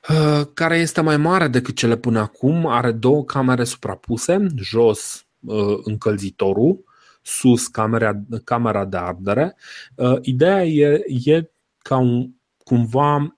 uh, 0.08 0.46
care 0.54 0.76
este 0.76 1.00
mai 1.00 1.16
mare 1.16 1.48
decât 1.48 1.76
cele 1.76 1.96
până 1.96 2.20
acum, 2.20 2.66
are 2.66 2.92
două 2.92 3.24
camere 3.24 3.64
suprapuse, 3.64 4.46
jos 4.56 5.26
uh, 5.40 5.78
încălzitorul, 5.82 6.84
sus 7.22 7.66
camera, 7.66 8.20
camera 8.44 8.84
de 8.84 8.96
ardere. 8.96 9.56
Uh, 9.94 10.18
ideea 10.20 10.64
e, 10.64 11.04
e 11.24 11.50
ca 11.78 11.96
un, 11.96 12.30
cumva 12.64 13.16
Uh, 13.16 13.37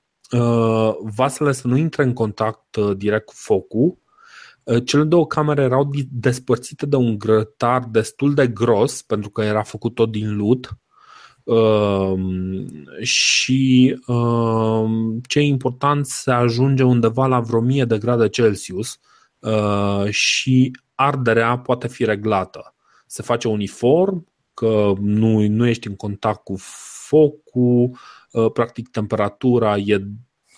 vasele 1.00 1.52
să 1.52 1.66
nu 1.66 1.76
intre 1.76 2.02
în 2.02 2.12
contact 2.12 2.76
uh, 2.76 2.96
direct 2.96 3.24
cu 3.24 3.32
focul. 3.36 3.98
Uh, 4.62 4.84
cele 4.84 5.04
două 5.04 5.26
camere 5.26 5.62
erau 5.62 5.90
despărțite 6.10 6.86
de 6.86 6.96
un 6.96 7.18
grătar 7.18 7.84
destul 7.84 8.34
de 8.34 8.46
gros, 8.46 9.02
pentru 9.02 9.30
că 9.30 9.42
era 9.42 9.62
făcut 9.62 9.94
tot 9.94 10.10
din 10.10 10.36
lut. 10.36 10.70
Și 13.02 13.96
ce 15.26 15.38
e 15.38 15.42
important 15.42 16.06
se 16.06 16.30
ajunge 16.30 16.82
undeva 16.82 17.26
la 17.26 17.40
vreo 17.40 17.58
1000 17.58 17.84
de 17.84 17.98
grade 17.98 18.28
Celsius 18.28 18.98
și 20.10 20.70
arderea 20.94 21.58
poate 21.58 21.88
fi 21.88 22.04
reglată. 22.04 22.74
Se 23.06 23.22
face 23.22 23.48
uniform, 23.48 24.29
că 24.66 24.92
nu, 25.00 25.46
nu 25.48 25.66
ești 25.66 25.86
în 25.86 25.96
contact 25.96 26.44
cu 26.44 26.56
focul, 27.08 27.90
Uh, 28.30 28.52
practic 28.52 28.88
temperatura 28.88 29.76
e 29.76 30.02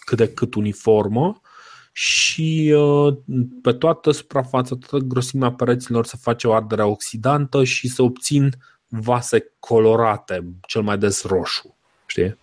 cât 0.04 0.18
de 0.18 0.28
cât 0.28 0.54
uniformă 0.54 1.40
și 1.92 2.74
uh, 2.76 3.14
pe 3.62 3.72
toată 3.72 4.10
suprafața, 4.10 4.76
toată 4.88 5.04
grosimea 5.04 5.52
pereților 5.52 6.06
se 6.06 6.16
face 6.20 6.46
o 6.46 6.54
ardere 6.54 6.82
oxidantă 6.82 7.64
și 7.64 7.88
se 7.88 8.02
obțin 8.02 8.50
vase 8.86 9.52
colorate, 9.58 10.44
cel 10.66 10.82
mai 10.82 10.98
des 10.98 11.24
roșu. 11.24 11.76
Știi? 12.06 12.38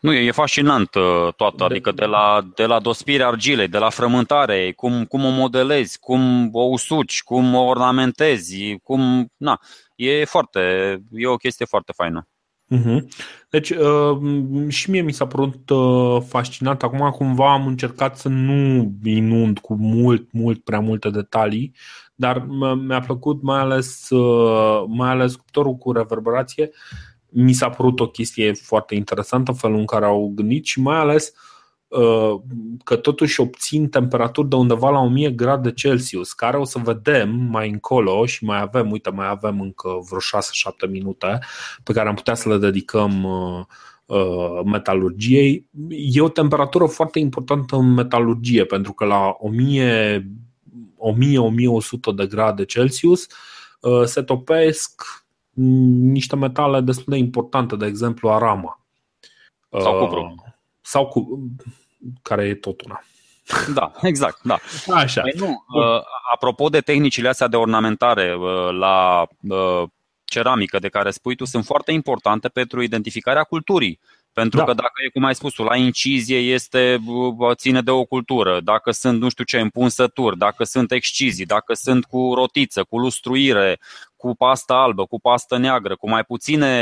Nu, 0.00 0.12
e 0.12 0.30
fascinant 0.30 0.94
uh, 0.94 1.34
toată, 1.36 1.56
de... 1.56 1.64
adică 1.64 1.92
de 1.92 2.04
la, 2.04 2.46
de 2.54 2.66
la 2.66 2.80
dospirea 2.80 3.26
argilei, 3.26 3.68
de 3.68 3.78
la 3.78 3.90
frământare, 3.90 4.72
cum, 4.72 5.04
cum 5.04 5.24
o 5.24 5.30
modelezi, 5.30 5.98
cum 5.98 6.48
o 6.52 6.62
usuci, 6.62 7.22
cum 7.22 7.54
o 7.54 7.62
ornamentezi, 7.62 8.78
cum... 8.82 9.32
Na, 9.36 9.60
e 9.96 10.24
foarte, 10.24 10.60
e 11.10 11.26
o 11.26 11.36
chestie 11.36 11.66
foarte 11.66 11.92
faină. 11.92 12.26
Uh-huh. 12.70 13.04
Deci 13.50 13.70
uh, 13.70 14.18
și 14.68 14.90
mie 14.90 15.00
mi 15.00 15.12
s-a 15.12 15.26
părut 15.26 15.70
uh, 15.70 16.22
fascinant. 16.28 16.82
Acum 16.82 17.10
cumva 17.10 17.52
am 17.52 17.66
încercat 17.66 18.18
să 18.18 18.28
nu 18.28 18.92
inund 19.04 19.58
cu 19.58 19.74
mult, 19.74 20.32
mult, 20.32 20.64
prea 20.64 20.80
multe 20.80 21.10
detalii, 21.10 21.74
dar 22.14 22.46
mi-a 22.86 23.00
plăcut 23.00 23.42
mai 23.42 23.58
ales, 23.58 24.10
uh, 24.10 24.84
mai 24.88 25.10
ales 25.10 25.34
cuptorul 25.34 25.74
cu 25.74 25.92
reverberație. 25.92 26.70
Mi 27.28 27.52
s-a 27.52 27.70
părut 27.70 28.00
o 28.00 28.08
chestie 28.08 28.52
foarte 28.52 28.94
interesantă 28.94 29.52
felul 29.52 29.78
în 29.78 29.86
care 29.86 30.04
au 30.04 30.32
gândit 30.34 30.64
și 30.64 30.80
mai 30.80 30.96
ales 30.96 31.28
uh, 31.28 31.34
Uh, 31.34 31.51
că 32.84 32.96
totuși 32.96 33.40
obțin 33.40 33.88
temperaturi 33.88 34.48
de 34.48 34.56
undeva 34.56 34.90
la 34.90 34.98
1000 34.98 35.30
grade 35.30 35.72
Celsius, 35.72 36.32
care 36.32 36.56
o 36.56 36.64
să 36.64 36.78
vedem 36.78 37.30
mai 37.30 37.70
încolo 37.70 38.26
și 38.26 38.44
mai 38.44 38.60
avem, 38.60 38.90
uite, 38.90 39.10
mai 39.10 39.28
avem 39.28 39.60
încă 39.60 39.88
vreo 40.08 40.18
6-7 40.88 40.90
minute 40.90 41.38
pe 41.82 41.92
care 41.92 42.08
am 42.08 42.14
putea 42.14 42.34
să 42.34 42.48
le 42.48 42.56
dedicăm 42.56 43.24
uh, 43.24 43.64
uh, 44.06 44.60
metalurgiei. 44.64 45.66
E 45.88 46.20
o 46.20 46.28
temperatură 46.28 46.86
foarte 46.86 47.18
importantă 47.18 47.76
în 47.76 47.92
metalurgie, 47.92 48.64
pentru 48.64 48.92
că 48.92 49.04
la 49.04 49.36
1000 49.38 50.30
1000-1100 51.02 52.14
de 52.16 52.26
grade 52.26 52.64
Celsius 52.64 53.26
se 54.04 54.22
topesc 54.22 55.02
niște 56.12 56.36
metale 56.36 56.80
destul 56.80 57.04
de 57.08 57.16
importante, 57.16 57.76
de 57.76 57.86
exemplu 57.86 58.30
arama. 58.30 58.80
Sau 59.80 59.98
cupru. 59.98 60.34
Sau 60.80 61.06
cu, 61.06 61.42
care 62.22 62.44
e 62.44 62.54
tot 62.54 62.82
una. 62.84 63.04
Da, 63.74 63.92
exact, 64.02 64.38
da. 64.42 64.58
Așa. 64.94 65.20
Păi 65.20 65.32
nu, 65.36 65.64
uh, 65.74 66.00
apropo 66.32 66.68
de 66.68 66.80
tehnicile 66.80 67.28
astea 67.28 67.46
de 67.48 67.56
ornamentare 67.56 68.34
uh, 68.34 68.70
la 68.70 69.26
uh, 69.48 69.82
ceramică 70.24 70.78
de 70.78 70.88
care 70.88 71.10
spui 71.10 71.36
tu, 71.36 71.44
sunt 71.44 71.64
foarte 71.64 71.92
importante 71.92 72.48
pentru 72.48 72.82
identificarea 72.82 73.42
culturii. 73.42 74.00
Pentru 74.32 74.58
da. 74.58 74.64
că 74.64 74.72
dacă 74.72 74.92
e, 75.06 75.08
cum 75.08 75.24
ai 75.24 75.34
spus 75.34 75.56
la 75.56 75.76
incizie 75.76 76.38
este, 76.38 76.98
ține 77.54 77.80
de 77.80 77.90
o 77.90 78.04
cultură, 78.04 78.60
dacă 78.60 78.90
sunt, 78.90 79.20
nu 79.20 79.28
știu 79.28 79.44
ce, 79.44 79.60
împunsături, 79.60 80.38
dacă 80.38 80.64
sunt 80.64 80.92
excizii, 80.92 81.46
dacă 81.46 81.74
sunt 81.74 82.04
cu 82.04 82.32
rotiță, 82.34 82.84
cu 82.84 82.98
lustruire, 82.98 83.78
cu 84.22 84.34
pasta 84.34 84.74
albă, 84.74 85.04
cu 85.04 85.20
pastă 85.20 85.56
neagră, 85.58 85.96
cu 85.96 86.08
mai 86.08 86.24
puține 86.24 86.72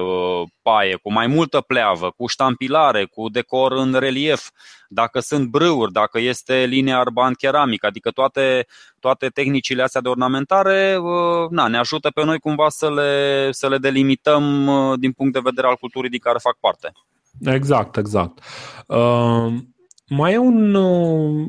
uh, 0.00 0.48
paie, 0.62 0.96
cu 1.02 1.12
mai 1.12 1.26
multă 1.26 1.60
pleavă, 1.60 2.10
cu 2.16 2.26
ștampilare, 2.26 3.04
cu 3.04 3.28
decor 3.28 3.72
în 3.72 3.92
relief, 3.92 4.50
dacă 4.88 5.20
sunt 5.20 5.48
brâuri, 5.48 5.92
dacă 5.92 6.18
este 6.20 6.64
linia 6.64 6.98
arban 6.98 7.34
ceramic, 7.34 7.84
adică 7.84 8.10
toate, 8.10 8.66
toate 9.00 9.28
tehnicile 9.28 9.82
astea 9.82 10.00
de 10.00 10.08
ornamentare 10.08 10.96
uh, 10.96 11.50
na, 11.50 11.66
ne 11.66 11.78
ajută 11.78 12.10
pe 12.10 12.24
noi 12.24 12.38
cumva 12.38 12.68
să 12.68 12.90
le, 12.90 13.52
să 13.52 13.68
le 13.68 13.78
delimităm 13.78 14.66
uh, 14.66 14.98
din 14.98 15.12
punct 15.12 15.32
de 15.32 15.40
vedere 15.42 15.66
al 15.66 15.76
culturii 15.76 16.10
din 16.10 16.20
care 16.20 16.38
fac 16.38 16.56
parte. 16.60 16.92
Exact, 17.44 17.96
exact. 17.96 18.38
Uh... 18.86 19.52
Mai 20.08 20.32
e 20.32 20.38
un. 20.38 20.74
Uh, 20.74 21.48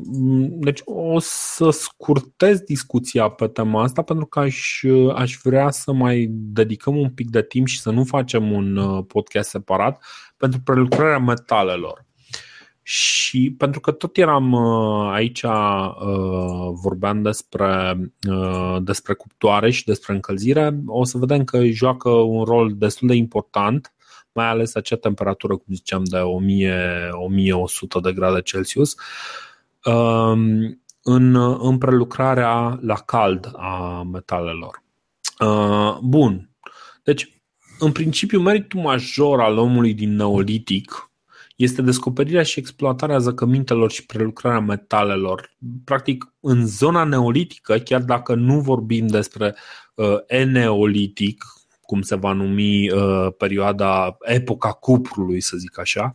deci 0.60 0.80
o 0.84 1.18
să 1.20 1.70
scurtez 1.70 2.60
discuția 2.60 3.28
pe 3.28 3.46
tema 3.46 3.82
asta 3.82 4.02
pentru 4.02 4.26
că 4.26 4.38
aș, 4.38 4.82
aș 5.14 5.36
vrea 5.42 5.70
să 5.70 5.92
mai 5.92 6.28
dedicăm 6.30 6.96
un 6.96 7.10
pic 7.10 7.30
de 7.30 7.42
timp 7.42 7.66
și 7.66 7.80
să 7.80 7.90
nu 7.90 8.04
facem 8.04 8.52
un 8.52 8.76
uh, 8.76 9.04
podcast 9.08 9.48
separat 9.48 10.04
pentru 10.36 10.60
prelucrarea 10.60 11.18
metalelor. 11.18 12.06
Și 12.82 13.54
pentru 13.58 13.80
că 13.80 13.90
tot 13.90 14.16
eram 14.16 14.52
uh, 14.52 15.10
aici, 15.12 15.44
vorbeam 16.82 17.22
despre, 17.22 18.00
despre 18.80 19.14
cuptoare 19.14 19.70
și 19.70 19.84
despre 19.84 20.14
încălzire, 20.14 20.80
o 20.86 21.04
să 21.04 21.18
vedem 21.18 21.44
că 21.44 21.64
joacă 21.64 22.08
un 22.10 22.44
rol 22.44 22.74
destul 22.76 23.08
de 23.08 23.14
important 23.14 23.92
mai 24.38 24.48
ales 24.48 24.74
acea 24.74 24.96
temperatură, 24.96 25.56
cum 25.56 25.74
ziceam, 25.74 26.04
de 26.04 26.16
1000, 26.16 27.08
1100 27.12 27.98
de 28.02 28.12
grade 28.12 28.40
Celsius, 28.40 28.94
um, 29.84 30.82
în, 31.02 31.34
în 31.68 31.78
prelucrarea 31.78 32.78
la 32.82 32.94
cald 32.94 33.50
a 33.56 34.02
metalelor. 34.12 34.82
Uh, 35.40 35.98
bun. 36.02 36.50
Deci, 37.02 37.42
în 37.78 37.92
principiu, 37.92 38.40
meritul 38.40 38.80
major 38.80 39.40
al 39.40 39.58
omului 39.58 39.94
din 39.94 40.14
Neolitic 40.14 41.10
este 41.56 41.82
descoperirea 41.82 42.42
și 42.42 42.58
exploatarea 42.58 43.18
zăcămintelor 43.18 43.90
și 43.90 44.06
prelucrarea 44.06 44.60
metalelor. 44.60 45.50
Practic, 45.84 46.32
în 46.40 46.66
zona 46.66 47.04
neolitică, 47.04 47.76
chiar 47.78 48.02
dacă 48.02 48.34
nu 48.34 48.60
vorbim 48.60 49.06
despre 49.06 49.56
uh, 49.94 50.16
eneolitic, 50.26 51.44
cum 51.88 52.02
se 52.02 52.14
va 52.14 52.32
numi 52.32 52.90
uh, 52.90 53.28
perioada, 53.36 54.16
epoca 54.20 54.72
cuprului, 54.72 55.40
să 55.40 55.56
zic 55.56 55.78
așa, 55.78 56.12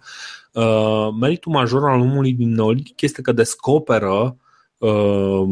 uh, 0.51 1.07
meritul 1.19 1.51
major 1.51 1.89
al 1.89 1.99
omului 1.99 2.33
din 2.33 2.53
neolitic 2.53 3.01
este 3.01 3.21
că 3.21 3.31
descoperă 3.31 4.37
uh, 4.77 5.43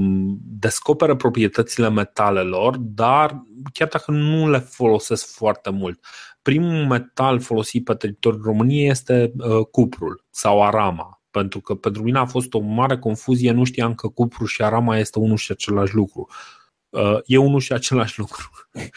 descoperă 0.60 1.15
proprietățile 1.15 1.89
metalelor, 1.89 2.77
dar 2.77 3.43
chiar 3.73 3.88
dacă 3.88 4.12
nu 4.12 4.49
le 4.49 4.57
folosesc 4.57 5.34
foarte 5.34 5.69
mult 5.69 5.99
primul 6.41 6.86
metal 6.86 7.39
folosit 7.39 7.84
pe 7.84 7.93
teritoriul 7.93 8.43
României 8.43 8.89
este 8.89 9.31
uh, 9.38 9.65
cuprul 9.71 10.23
sau 10.29 10.63
arama. 10.63 11.21
Pentru 11.31 11.60
că 11.60 11.75
pentru 11.75 12.03
mine 12.03 12.17
a 12.17 12.25
fost 12.25 12.53
o 12.53 12.60
mare 12.60 12.97
confuzie, 12.97 13.51
nu 13.51 13.63
știam 13.63 13.95
că 13.95 14.07
cupru 14.07 14.45
și 14.45 14.63
arama 14.63 14.97
este 14.97 15.19
unul 15.19 15.38
și 15.38 15.51
același 15.51 15.95
lucru. 15.95 16.27
Uh, 16.29 16.61
e 17.25 17.38
unul 17.38 17.60
și 17.60 17.73
același 17.73 18.19
lucru. 18.19 18.49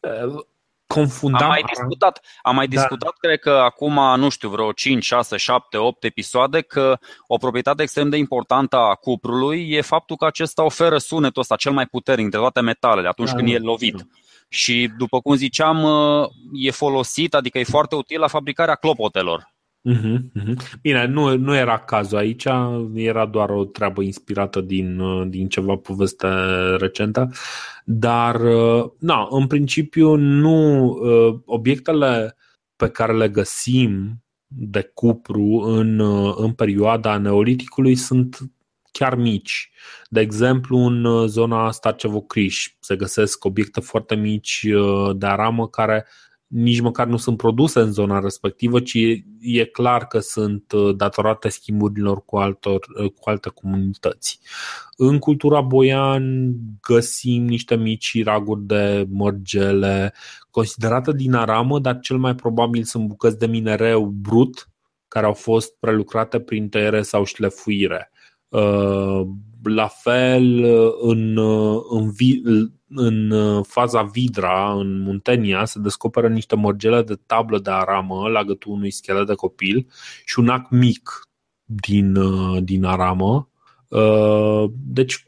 Uh, 0.00 0.44
confundam... 0.86 1.42
Am 1.42 1.48
mai 1.48 1.62
discutat, 1.66 2.20
am 2.42 2.54
mai 2.54 2.68
da. 2.68 2.80
discutat 2.80 3.16
cred 3.18 3.38
că 3.38 3.50
acum, 3.50 4.00
nu 4.16 4.28
știu, 4.28 4.48
vreo 4.48 4.72
5, 4.72 5.04
6, 5.04 5.36
7, 5.36 5.76
8 5.76 6.04
episoade, 6.04 6.60
că 6.60 6.98
o 7.26 7.36
proprietate 7.36 7.82
extrem 7.82 8.08
de 8.08 8.16
importantă 8.16 8.76
a 8.76 8.94
cuprului 8.94 9.70
e 9.70 9.80
faptul 9.80 10.16
că 10.16 10.24
acesta 10.24 10.64
oferă 10.64 10.98
sunetul 10.98 11.40
ăsta 11.40 11.56
cel 11.56 11.72
mai 11.72 11.86
puternic 11.86 12.30
de 12.30 12.36
toate 12.36 12.60
metalele 12.60 13.08
atunci 13.08 13.30
da, 13.30 13.36
când 13.36 13.48
e 13.48 13.58
lovit. 13.58 13.96
Da 13.96 14.02
și, 14.52 14.90
după 14.98 15.20
cum 15.20 15.34
ziceam, 15.34 15.82
uh, 15.82 16.28
e 16.52 16.70
folosit, 16.70 17.34
adică 17.34 17.58
e 17.58 17.64
foarte 17.64 17.94
util 17.94 18.20
la 18.20 18.26
fabricarea 18.26 18.74
clopotelor. 18.74 19.52
Uh-huh, 19.88 20.18
uh-huh. 20.36 20.56
Bine, 20.82 21.06
nu, 21.06 21.36
nu 21.36 21.54
era 21.54 21.78
cazul 21.78 22.18
aici, 22.18 22.44
era 22.94 23.26
doar 23.26 23.50
o 23.50 23.64
treabă 23.64 24.02
inspirată 24.02 24.60
din, 24.60 24.98
uh, 24.98 25.28
din 25.28 25.48
ceva 25.48 25.76
poveste 25.76 26.26
recentă, 26.76 27.30
dar, 27.84 28.40
uh, 28.40 28.90
na, 28.98 29.26
în 29.30 29.46
principiu, 29.46 30.14
nu 30.14 30.88
obiectele 31.44 32.36
pe 32.76 32.88
care 32.88 33.12
le 33.12 33.28
găsim 33.28 34.22
de 34.46 34.90
cupru 34.94 35.62
în, 35.66 36.00
în 36.36 36.52
perioada 36.52 37.18
neoliticului 37.18 37.94
sunt 37.94 38.38
chiar 38.92 39.14
mici. 39.14 39.70
De 40.08 40.20
exemplu, 40.20 40.76
în 40.76 41.04
uh, 41.04 41.28
zona 41.28 41.70
Starcevo-Criș 41.70 42.66
se 42.80 42.96
găsesc 42.96 43.44
obiecte 43.44 43.80
foarte 43.80 44.14
mici 44.14 44.66
uh, 44.74 45.16
de 45.16 45.26
aramă 45.26 45.68
care 45.68 46.06
nici 46.50 46.80
măcar 46.80 47.06
nu 47.06 47.16
sunt 47.16 47.36
produse 47.36 47.80
în 47.80 47.92
zona 47.92 48.20
respectivă, 48.20 48.80
ci 48.80 48.96
e 49.40 49.64
clar 49.64 50.06
că 50.06 50.18
sunt 50.18 50.72
uh, 50.72 50.96
datorate 50.96 51.48
schimburilor 51.48 52.24
cu, 52.24 52.36
altor, 52.36 52.86
cu 53.20 53.30
alte 53.30 53.48
comunități. 53.48 54.40
În 54.96 55.18
cultura 55.18 55.60
boian 55.60 56.54
găsim 56.80 57.44
niște 57.44 57.76
mici 57.76 58.24
raguri 58.24 58.62
de 58.62 59.06
mărgele 59.10 60.14
considerate 60.50 61.12
din 61.12 61.34
aramă, 61.34 61.78
dar 61.78 61.98
cel 61.98 62.16
mai 62.16 62.34
probabil 62.34 62.82
sunt 62.82 63.06
bucăți 63.06 63.38
de 63.38 63.46
minereu 63.46 64.04
brut 64.06 64.68
care 65.08 65.26
au 65.26 65.34
fost 65.34 65.76
prelucrate 65.78 66.40
prin 66.40 66.68
tăiere 66.68 67.02
sau 67.02 67.24
șlefuire. 67.24 68.10
Uh, 69.64 69.72
la 69.74 69.86
fel, 69.86 70.64
în, 71.00 71.38
în, 71.88 72.12
în 72.94 73.32
faza 73.62 74.02
Vidra, 74.02 74.72
în 74.72 75.00
Muntenia, 75.00 75.64
se 75.64 75.78
descoperă 75.78 76.28
niște 76.28 76.56
morgele 76.56 77.02
de 77.02 77.14
tablă 77.26 77.58
de 77.58 77.70
aramă 77.70 78.28
la 78.28 78.44
gâtul 78.44 78.72
unui 78.72 78.90
schelet 78.90 79.26
de 79.26 79.34
copil 79.34 79.86
și 80.24 80.38
un 80.38 80.48
ac 80.48 80.70
mic 80.70 81.28
din, 81.64 82.16
din 82.64 82.84
aramă. 82.84 83.50
Uh, 83.90 84.70
deci, 84.84 85.24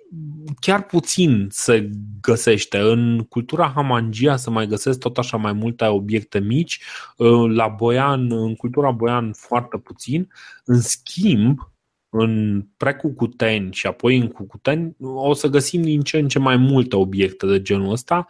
chiar 0.61 0.83
puțin 0.83 1.49
se 1.51 1.90
găsește. 2.21 2.79
În 2.79 3.27
cultura 3.29 3.73
Hamangia 3.75 4.37
se 4.37 4.51
mai 4.51 4.66
găsesc 4.66 4.99
tot 4.99 5.18
așa 5.18 5.37
mai 5.37 5.53
multe 5.53 5.85
obiecte 5.85 6.40
mici. 6.40 6.81
Uh, 7.16 7.51
la 7.55 7.68
Boian, 7.68 8.33
în 8.33 8.55
cultura 8.55 8.90
Boian, 8.90 9.33
foarte 9.33 9.79
puțin. 9.79 10.29
În 10.64 10.81
schimb, 10.81 11.72
în 12.14 12.64
precucuteni 12.77 13.72
și 13.72 13.87
apoi 13.87 14.16
în 14.16 14.29
cucuteni 14.29 14.96
o 15.01 15.33
să 15.33 15.48
găsim 15.48 15.83
din 15.83 16.01
ce 16.01 16.18
în 16.18 16.29
ce 16.29 16.38
mai 16.38 16.57
multe 16.57 16.96
obiecte 16.96 17.46
de 17.46 17.62
genul 17.62 17.92
ăsta, 17.92 18.27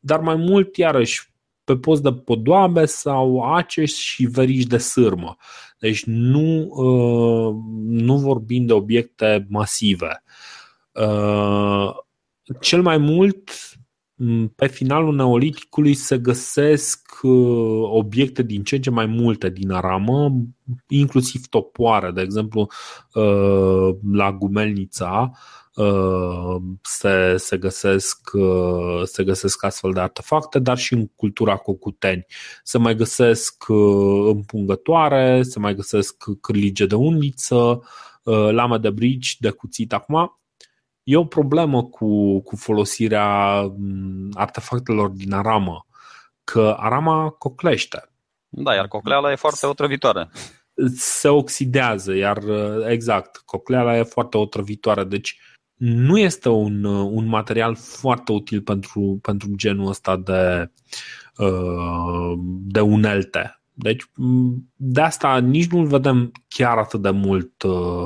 dar 0.00 0.20
mai 0.20 0.34
mult 0.34 0.76
iarăși 0.76 1.32
pe 1.64 1.76
post 1.76 2.02
de 2.02 2.12
podoabe 2.12 2.84
sau 2.84 3.54
aceși 3.54 4.00
și 4.00 4.24
verici 4.24 4.66
de 4.66 4.78
sârmă. 4.78 5.36
Deci 5.78 6.04
nu, 6.04 6.62
uh, 6.62 7.54
nu 7.86 8.18
vorbim 8.18 8.66
de 8.66 8.72
obiecte 8.72 9.46
masive. 9.48 10.22
Uh, 10.92 11.90
cel 12.60 12.82
mai 12.82 12.98
mult 12.98 13.50
Mm, 13.50 13.85
pe 14.54 14.66
finalul 14.66 15.14
neoliticului 15.14 15.94
se 15.94 16.18
găsesc 16.18 17.18
uh, 17.22 17.88
obiecte 17.90 18.42
din 18.42 18.62
ce 18.62 18.74
în 18.74 18.82
ce 18.82 18.90
mai 18.90 19.06
multe 19.06 19.50
din 19.50 19.70
aramă, 19.70 20.32
inclusiv 20.88 21.46
topoare. 21.46 22.10
De 22.10 22.20
exemplu, 22.20 22.68
uh, 23.14 23.96
la 24.12 24.32
Gumelnița 24.32 25.30
uh, 25.74 26.56
se, 26.82 27.36
se, 27.36 27.56
găsesc, 27.56 28.30
se 29.04 29.24
găsesc 29.24 29.64
astfel 29.64 29.92
de 29.92 30.00
artefacte, 30.00 30.58
dar 30.58 30.78
și 30.78 30.94
în 30.94 31.06
cultura 31.06 31.56
cocuteni. 31.56 32.26
Se 32.62 32.78
mai 32.78 32.94
găsesc 32.94 33.64
împungătoare, 34.26 35.42
se 35.42 35.58
mai 35.58 35.74
găsesc 35.74 36.24
cârlige 36.40 36.86
de 36.86 36.94
undiță, 36.94 37.82
lame 38.50 38.78
de 38.78 38.90
brici, 38.90 39.36
de 39.40 39.50
cuțit. 39.50 39.92
Acum, 39.92 40.38
e 41.06 41.16
o 41.16 41.24
problemă 41.24 41.84
cu, 41.84 42.40
cu 42.40 42.56
folosirea 42.56 43.60
mm, 43.76 44.30
artefactelor 44.34 45.08
din 45.08 45.32
aramă, 45.32 45.86
că 46.44 46.76
arama 46.78 47.28
coclește. 47.30 48.10
Da, 48.48 48.74
iar 48.74 48.88
cocleala 48.88 49.32
e 49.32 49.34
foarte 49.34 49.66
otrăvitoare. 49.66 50.30
Se 50.96 51.28
oxidează, 51.28 52.14
iar 52.14 52.38
exact, 52.88 53.36
cocleala 53.36 53.96
e 53.96 54.02
foarte 54.02 54.36
otrăvitoare, 54.36 55.04
deci 55.04 55.38
nu 55.76 56.18
este 56.18 56.48
un, 56.48 56.84
un 56.84 57.26
material 57.26 57.74
foarte 57.74 58.32
util 58.32 58.62
pentru, 58.62 59.18
pentru 59.22 59.48
genul 59.56 59.88
ăsta 59.88 60.16
de, 60.16 60.70
de 62.66 62.80
unelte. 62.80 63.60
Deci 63.72 64.04
de 64.74 65.00
asta 65.00 65.38
nici 65.38 65.70
nu-l 65.70 65.86
vedem 65.86 66.32
chiar 66.48 66.78
atât 66.78 67.02
de 67.02 67.10
mult 67.10 67.52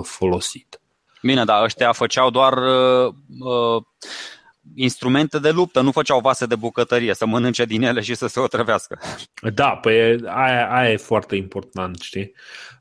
folosit. 0.03 0.80
Bine, 1.23 1.45
dar 1.45 1.63
ăștia 1.63 1.93
făceau 1.93 2.31
doar 2.31 2.53
uh, 2.53 3.15
uh, 3.41 3.83
instrumente 4.75 5.39
de 5.39 5.51
luptă, 5.51 5.81
nu 5.81 5.91
făceau 5.91 6.21
vase 6.21 6.47
de 6.47 6.57
bucătărie, 6.57 7.15
să 7.15 7.27
mănânce 7.27 7.65
din 7.65 7.83
ele 7.83 8.01
și 8.01 8.15
să 8.15 8.27
se 8.27 8.41
otrăvească. 8.41 8.99
Da, 9.55 9.69
păi 9.69 10.21
aia, 10.27 10.73
aia 10.73 10.93
e 10.93 10.97
foarte 10.97 11.37
important, 11.37 12.01
știi? 12.01 12.33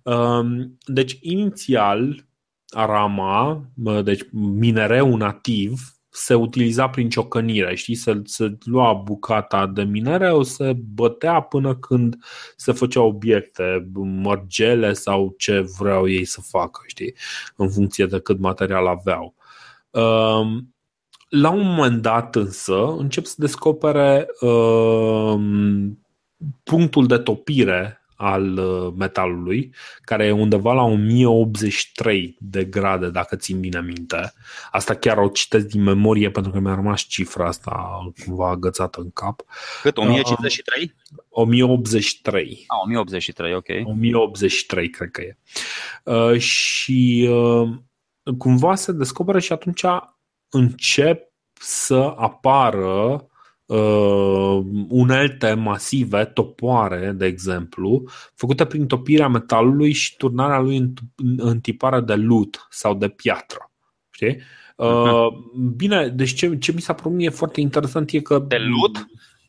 Um, 0.03 0.77
deci, 0.85 1.17
inițial, 1.21 2.25
arama, 2.69 3.65
deci 4.03 4.21
minereu 4.31 5.15
nativ, 5.15 5.98
se 6.19 6.33
utiliza 6.33 6.89
prin 6.89 7.09
ciocănire, 7.09 7.75
știi? 7.75 7.95
Se, 7.95 8.21
se 8.23 8.57
lua 8.63 8.93
bucata 8.93 9.67
de 9.67 9.83
minereu, 9.83 10.43
se 10.43 10.73
bătea 10.93 11.41
până 11.41 11.75
când 11.75 12.17
se 12.55 12.71
făcea 12.71 13.01
obiecte, 13.01 13.89
mărgele 13.93 14.93
sau 14.93 15.35
ce 15.37 15.65
vreau 15.77 16.09
ei 16.09 16.25
să 16.25 16.41
facă, 16.41 16.81
știi? 16.87 17.15
În 17.55 17.69
funcție 17.69 18.05
de 18.05 18.19
cât 18.19 18.39
material 18.39 18.87
aveau. 18.87 19.35
Um, 19.89 20.75
la 21.29 21.49
un 21.49 21.65
moment 21.65 22.01
dat 22.01 22.35
însă 22.35 22.95
încep 22.97 23.25
să 23.25 23.35
descopere 23.37 24.27
um, 24.39 25.99
punctul 26.63 27.07
de 27.07 27.17
topire 27.17 27.98
al 28.21 28.57
uh, 28.57 28.93
metalului, 28.97 29.73
care 30.01 30.25
e 30.25 30.31
undeva 30.31 30.73
la 30.73 30.83
1083 30.83 32.37
de 32.39 32.63
grade, 32.63 33.09
dacă 33.09 33.35
țin 33.35 33.59
bine 33.59 33.81
minte. 33.81 34.33
Asta 34.71 34.93
chiar 34.93 35.17
o 35.17 35.27
citesc 35.27 35.65
din 35.65 35.83
memorie 35.83 36.29
pentru 36.29 36.51
că 36.51 36.59
mi-a 36.59 36.73
rămas 36.73 37.01
cifra 37.01 37.47
asta 37.47 37.99
cumva 38.25 38.49
agățată 38.49 38.99
în 38.99 39.11
cap. 39.11 39.41
Cât? 39.81 39.97
1053? 39.97 40.95
Uh, 41.11 41.23
1083. 41.29 42.65
Ah, 42.67 42.77
1083, 42.83 43.55
ok. 43.55 43.67
1083, 43.83 44.89
cred 44.89 45.11
că 45.11 45.21
e. 45.21 45.37
Uh, 46.03 46.39
și 46.39 47.29
uh, 47.31 47.69
cumva 48.37 48.75
se 48.75 48.91
descoperă 48.91 49.39
și 49.39 49.51
atunci 49.51 49.83
încep 50.49 51.31
să 51.53 52.13
apară 52.17 53.28
uh, 53.69 54.65
unelte 54.87 55.53
masive, 55.53 56.25
topoare, 56.25 57.11
de 57.11 57.25
exemplu, 57.25 58.03
făcute 58.35 58.65
prin 58.65 58.87
topirea 58.87 59.27
metalului 59.27 59.91
și 59.91 60.17
turnarea 60.17 60.59
lui 60.59 60.77
în, 60.77 60.93
în 61.37 61.59
tipare 61.59 62.01
de 62.01 62.15
lut 62.15 62.67
sau 62.69 62.95
de 62.95 63.07
piatră. 63.07 63.71
Știi? 64.09 64.37
Uh, 64.75 65.27
bine, 65.75 66.07
deci 66.07 66.33
ce, 66.33 66.57
ce 66.57 66.71
mi 66.71 66.81
s-a 66.81 66.93
părut 66.93 67.11
mie 67.11 67.29
foarte 67.29 67.61
interesant 67.61 68.11
e 68.11 68.19
că... 68.19 68.45
De 68.47 68.57
lut? 68.57 69.07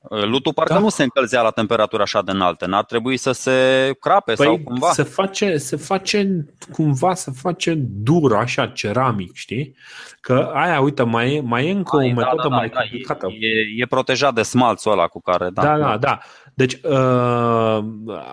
Lutul 0.08 0.52
parcă 0.52 0.72
da. 0.72 0.78
nu 0.78 0.88
se 0.88 1.02
încălzea 1.02 1.42
la 1.42 1.50
temperatură 1.50 2.02
așa 2.02 2.22
de 2.22 2.30
înaltă, 2.30 2.66
n-ar 2.66 2.84
trebui 2.84 3.16
să 3.16 3.32
se 3.32 3.90
crape 4.00 4.32
păi 4.32 4.46
sau 4.46 4.58
cumva. 4.58 4.90
Se 4.90 5.02
face, 5.02 5.56
se 5.56 5.76
face 5.76 6.46
cumva, 6.72 7.14
se 7.14 7.30
face 7.34 7.74
dur 7.78 8.34
așa, 8.34 8.66
ceramic, 8.66 9.34
știi? 9.34 9.76
Că 10.20 10.50
aia, 10.54 10.80
uite, 10.80 11.02
mai 11.02 11.34
e, 11.34 11.40
mai 11.40 11.66
e 11.66 11.70
încă 11.70 11.96
Ai, 11.96 12.10
o 12.10 12.14
da, 12.14 12.20
metodă 12.20 12.42
da, 12.42 12.48
da, 12.48 12.56
mai 12.56 12.68
da, 12.68 12.80
complicată. 12.80 13.26
E, 13.26 13.82
e 13.82 13.86
protejat 13.86 14.34
de 14.34 14.42
smalțul 14.42 14.92
ăla 14.92 15.06
cu 15.06 15.20
care... 15.20 15.50
Da, 15.50 15.62
da, 15.62 15.76
da. 15.76 15.96
da. 15.96 16.18
Deci, 16.54 16.72
uh, 16.82 17.84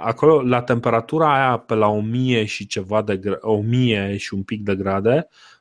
acolo, 0.03 0.41
la 0.41 0.61
temperatura 0.61 1.34
aia 1.34 1.57
pe 1.57 1.74
la 1.74 1.88
1000 1.88 2.45
și 2.45 2.68
ceva 2.68 3.01
de 3.01 3.20
1000 3.41 4.18
și 4.18 4.34
un 4.34 4.43
pic 4.43 4.63
de 4.63 4.76
grade, 4.76 5.28
Uh, 5.30 5.57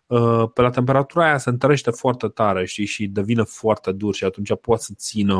pe 0.55 0.63
la 0.63 0.71
temperatura 0.71 1.25
aia 1.25 1.39
se 1.39 1.49
întărește 1.49 1.91
foarte 1.91 2.29
tare 2.29 2.67
știi, 2.67 2.87
și 2.87 3.07
devine 3.07 3.43
foarte 3.43 3.93
dur 3.93 4.15
și 4.15 4.25
atunci 4.25 4.53
poate 4.61 4.83
să 4.83 4.93
țină, 4.97 5.37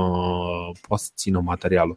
poate 0.89 1.03
să 1.03 1.11
țină 1.15 1.41
materialul. 1.41 1.97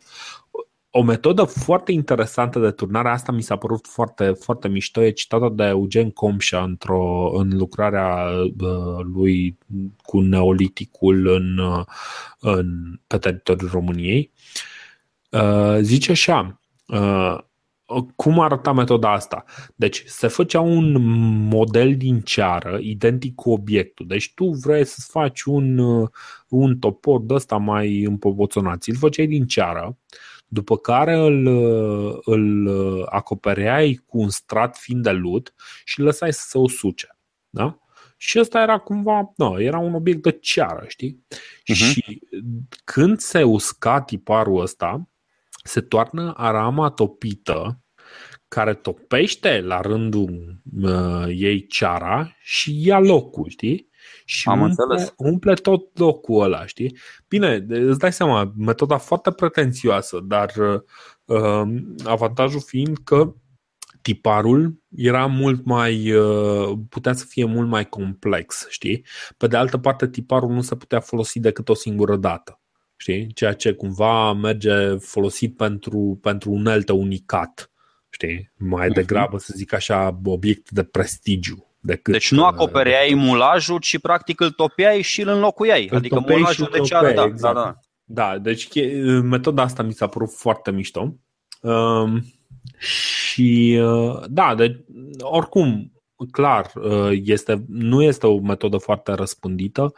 O 0.91 1.03
metodă 1.03 1.43
foarte 1.43 1.91
interesantă 1.91 2.59
de 2.59 2.71
turnare, 2.71 3.09
asta 3.09 3.31
mi 3.31 3.41
s-a 3.41 3.55
părut 3.55 3.87
foarte, 3.87 4.31
foarte 4.31 4.67
mișto, 4.67 5.01
e 5.01 5.11
citată 5.11 5.49
de 5.55 5.63
Eugen 5.63 6.11
Comșa 6.11 6.63
într-o, 6.63 7.31
în 7.33 7.57
lucrarea 7.57 8.27
uh, 8.59 9.03
lui 9.13 9.57
cu 10.03 10.19
neoliticul 10.19 11.27
în, 11.27 11.57
uh, 11.57 11.85
în, 12.39 12.99
pe 13.07 13.17
teritoriul 13.17 13.69
României. 13.71 14.31
Zice 15.79 16.11
așa, 16.11 16.59
cum 18.15 18.39
arăta 18.39 18.73
metoda 18.73 19.11
asta? 19.11 19.43
Deci 19.75 20.03
se 20.05 20.27
făcea 20.27 20.59
un 20.59 21.01
model 21.47 21.97
din 21.97 22.19
ceară 22.19 22.77
identic 22.81 23.35
cu 23.35 23.51
obiectul. 23.51 24.07
Deci 24.07 24.33
tu 24.33 24.49
vrei 24.49 24.85
să 24.85 25.07
faci 25.09 25.41
un, 25.41 25.77
un 26.47 26.77
topor 26.79 27.21
de 27.21 27.33
ăsta 27.33 27.57
mai 27.57 28.03
împoboțonat. 28.03 28.83
Îl 28.85 28.95
făceai 28.95 29.27
din 29.27 29.45
ceară, 29.45 29.97
după 30.47 30.77
care 30.77 31.15
îl, 31.15 31.47
îl 32.23 32.69
acopereai 33.09 34.01
cu 34.05 34.19
un 34.19 34.29
strat 34.29 34.77
fin 34.77 35.01
de 35.01 35.11
lut 35.11 35.53
și 35.83 35.99
îl 35.99 36.05
lăsai 36.05 36.33
să 36.33 36.45
se 36.47 36.57
usuce. 36.57 37.17
Da? 37.49 37.79
Și 38.17 38.39
ăsta 38.39 38.61
era 38.61 38.77
cumva, 38.77 39.33
nu, 39.35 39.61
era 39.61 39.77
un 39.77 39.93
obiect 39.93 40.21
de 40.21 40.31
ceară, 40.31 40.85
știi? 40.87 41.25
Uh-huh. 41.29 41.73
Și 41.73 42.21
când 42.83 43.19
se 43.19 43.43
usca 43.43 44.01
tiparul 44.01 44.61
ăsta, 44.61 45.09
se 45.69 45.81
toarnă 45.81 46.33
arama 46.37 46.89
topită 46.89 47.79
care 48.47 48.73
topește 48.73 49.61
la 49.61 49.81
rândul 49.81 50.61
uh, 50.81 51.25
ei 51.27 51.67
ceara 51.67 52.35
și 52.41 52.87
ia 52.87 52.99
locul, 52.99 53.49
știi? 53.49 53.89
Și 54.25 54.49
Am 54.49 54.61
umple, 54.61 54.83
înțeles. 54.87 55.13
umple 55.17 55.53
tot 55.53 55.97
locul 55.99 56.43
ăla, 56.43 56.65
știi? 56.65 56.97
Bine, 57.27 57.65
îți 57.67 57.99
dai 57.99 58.13
seama, 58.13 58.53
metoda 58.57 58.97
foarte 58.97 59.31
pretențioasă, 59.31 60.19
dar 60.23 60.53
uh, 61.25 61.61
avantajul 62.03 62.61
fiind 62.61 62.97
că 63.03 63.33
tiparul 64.01 64.83
era 64.95 65.25
mult 65.25 65.65
mai, 65.65 66.11
uh, 66.11 66.77
putea 66.89 67.13
să 67.13 67.25
fie 67.25 67.45
mult 67.45 67.67
mai 67.67 67.89
complex, 67.89 68.65
știi? 68.69 69.05
Pe 69.37 69.47
de 69.47 69.57
altă 69.57 69.77
parte, 69.77 70.09
tiparul 70.09 70.51
nu 70.51 70.61
se 70.61 70.75
putea 70.75 70.99
folosi 70.99 71.39
decât 71.39 71.69
o 71.69 71.73
singură 71.73 72.15
dată 72.15 72.59
știi? 72.99 73.33
Ceea 73.33 73.53
ce 73.53 73.73
cumva 73.73 74.33
merge 74.33 74.95
folosit 74.95 75.57
pentru, 75.57 76.19
pentru 76.21 76.51
unelte 76.51 76.91
unicat, 76.91 77.71
știi? 78.09 78.51
Mai 78.57 78.85
mhm. 78.85 78.95
degrabă, 78.95 79.37
să 79.37 79.53
zic 79.55 79.73
așa, 79.73 80.19
obiect 80.23 80.69
de 80.69 80.83
prestigiu. 80.83 81.63
Decât, 81.81 82.13
deci 82.13 82.31
nu 82.31 82.45
acopereai 82.45 83.07
decât... 83.07 83.23
mulajul, 83.23 83.79
ci 83.79 83.99
practic 83.99 84.39
îl 84.39 84.51
topeai 84.51 85.01
și 85.01 85.21
îl 85.21 85.27
înlocuiai. 85.27 85.87
Îl 85.91 85.97
adică 85.97 86.23
mulajul 86.27 86.69
de 86.71 86.79
ceară, 86.79 87.13
da, 87.13 87.23
exact. 87.23 87.55
da, 87.55 87.61
da. 87.61 87.79
Da, 88.11 88.37
deci 88.37 88.67
metoda 89.21 89.61
asta 89.61 89.83
mi 89.83 89.93
s-a 89.93 90.07
părut 90.07 90.33
foarte 90.33 90.71
mișto. 90.71 91.15
Um, 91.61 92.23
și 92.77 93.79
uh, 93.81 94.23
da, 94.27 94.55
de, 94.55 94.85
oricum, 95.19 95.91
clar, 96.31 96.71
uh, 96.75 97.19
este, 97.23 97.63
nu 97.67 98.03
este 98.03 98.27
o 98.27 98.39
metodă 98.39 98.77
foarte 98.77 99.11
răspândită. 99.11 99.93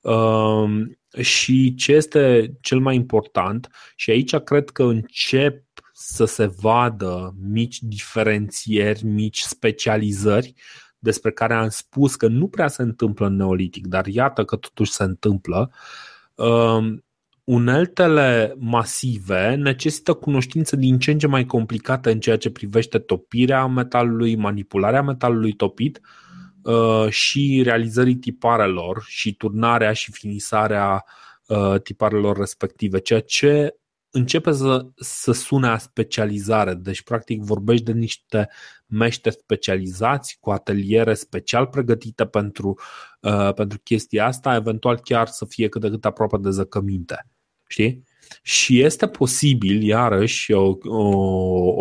Um, 0.00 0.98
și 1.20 1.74
ce 1.74 1.92
este 1.92 2.52
cel 2.60 2.78
mai 2.78 2.94
important, 2.94 3.68
și 3.96 4.10
aici 4.10 4.36
cred 4.36 4.70
că 4.70 4.82
încep 4.82 5.64
să 5.92 6.24
se 6.24 6.46
vadă 6.46 7.34
mici 7.48 7.78
diferențieri, 7.80 9.04
mici 9.04 9.40
specializări 9.40 10.54
despre 10.98 11.30
care 11.30 11.54
am 11.54 11.68
spus 11.68 12.16
că 12.16 12.26
nu 12.26 12.48
prea 12.48 12.68
se 12.68 12.82
întâmplă 12.82 13.26
în 13.26 13.36
neolitic, 13.36 13.86
dar 13.86 14.06
iată 14.06 14.44
că 14.44 14.56
totuși 14.56 14.92
se 14.92 15.02
întâmplă. 15.02 15.70
Um, 16.34 17.04
uneltele 17.44 18.54
masive 18.58 19.54
necesită 19.54 20.12
cunoștință 20.12 20.76
din 20.76 20.98
ce 20.98 21.10
în 21.10 21.18
ce 21.18 21.26
mai 21.26 21.44
complicată 21.44 22.10
în 22.10 22.20
ceea 22.20 22.36
ce 22.36 22.50
privește 22.50 22.98
topirea 22.98 23.66
metalului, 23.66 24.36
manipularea 24.36 25.02
metalului 25.02 25.52
topit, 25.52 26.00
Uh, 26.02 26.31
și 27.08 27.60
realizării 27.64 28.16
tiparelor 28.16 29.04
și 29.06 29.34
turnarea 29.34 29.92
și 29.92 30.12
finisarea 30.12 31.04
uh, 31.46 31.80
tiparelor 31.80 32.36
respective, 32.36 32.98
ceea 32.98 33.20
ce 33.20 33.76
începe 34.10 34.52
să, 34.52 34.86
să 34.96 35.32
sune 35.32 35.68
a 35.68 35.78
specializare. 35.78 36.74
Deci, 36.74 37.02
practic, 37.02 37.42
vorbești 37.42 37.84
de 37.84 37.92
niște 37.92 38.48
meșteri 38.86 39.34
specializați 39.34 40.36
cu 40.40 40.50
ateliere 40.50 41.14
special 41.14 41.66
pregătite 41.66 42.26
pentru, 42.26 42.78
uh, 43.20 43.52
pentru 43.54 43.78
chestia 43.78 44.26
asta, 44.26 44.54
eventual 44.54 44.98
chiar 45.00 45.26
să 45.26 45.44
fie 45.44 45.68
cât 45.68 45.80
de 45.80 45.88
cât 45.88 46.04
aproape 46.04 46.36
de 46.36 46.50
zăcăminte. 46.50 47.26
Știi? 47.68 48.02
Și 48.42 48.80
este 48.80 49.06
posibil, 49.06 49.82
iarăși, 49.82 50.52
o, 50.52 50.76
o, 50.84 51.06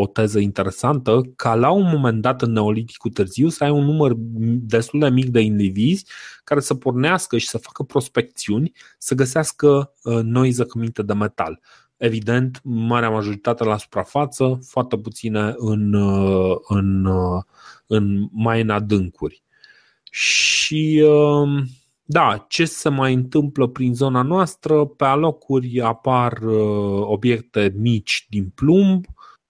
o 0.01 0.07
teză 0.07 0.39
interesantă, 0.39 1.21
ca 1.35 1.55
la 1.55 1.71
un 1.71 1.89
moment 1.93 2.21
dat 2.21 2.41
în 2.41 2.51
Neoliticul 2.51 3.11
târziu 3.11 3.49
să 3.49 3.63
ai 3.63 3.69
un 3.69 3.85
număr 3.85 4.13
destul 4.59 4.99
de 4.99 5.09
mic 5.09 5.25
de 5.25 5.39
indivizi 5.39 6.05
care 6.43 6.59
să 6.59 6.75
pornească 6.75 7.37
și 7.37 7.47
să 7.47 7.57
facă 7.57 7.83
prospecțiuni, 7.83 8.71
să 8.97 9.15
găsească 9.15 9.93
uh, 10.03 10.19
noi 10.23 10.51
zăcăminte 10.51 11.01
de 11.01 11.13
metal. 11.13 11.59
Evident, 11.97 12.59
marea 12.63 13.09
majoritate 13.09 13.63
la 13.63 13.77
suprafață, 13.77 14.59
foarte 14.67 14.97
puține 14.97 15.53
în, 15.57 15.93
uh, 15.93 16.57
în, 16.67 17.05
uh, 17.05 17.43
în 17.87 18.27
mai 18.31 18.61
în 18.61 18.69
adâncuri. 18.69 19.43
Și 20.11 21.03
uh, 21.05 21.63
da, 22.03 22.45
ce 22.49 22.65
se 22.65 22.89
mai 22.89 23.13
întâmplă 23.13 23.67
prin 23.67 23.93
zona 23.93 24.21
noastră? 24.21 24.85
Pe 24.85 25.05
alocuri 25.05 25.81
apar 25.81 26.37
uh, 26.41 27.01
obiecte 27.01 27.73
mici 27.77 28.25
din 28.29 28.49
plumb, 28.49 29.05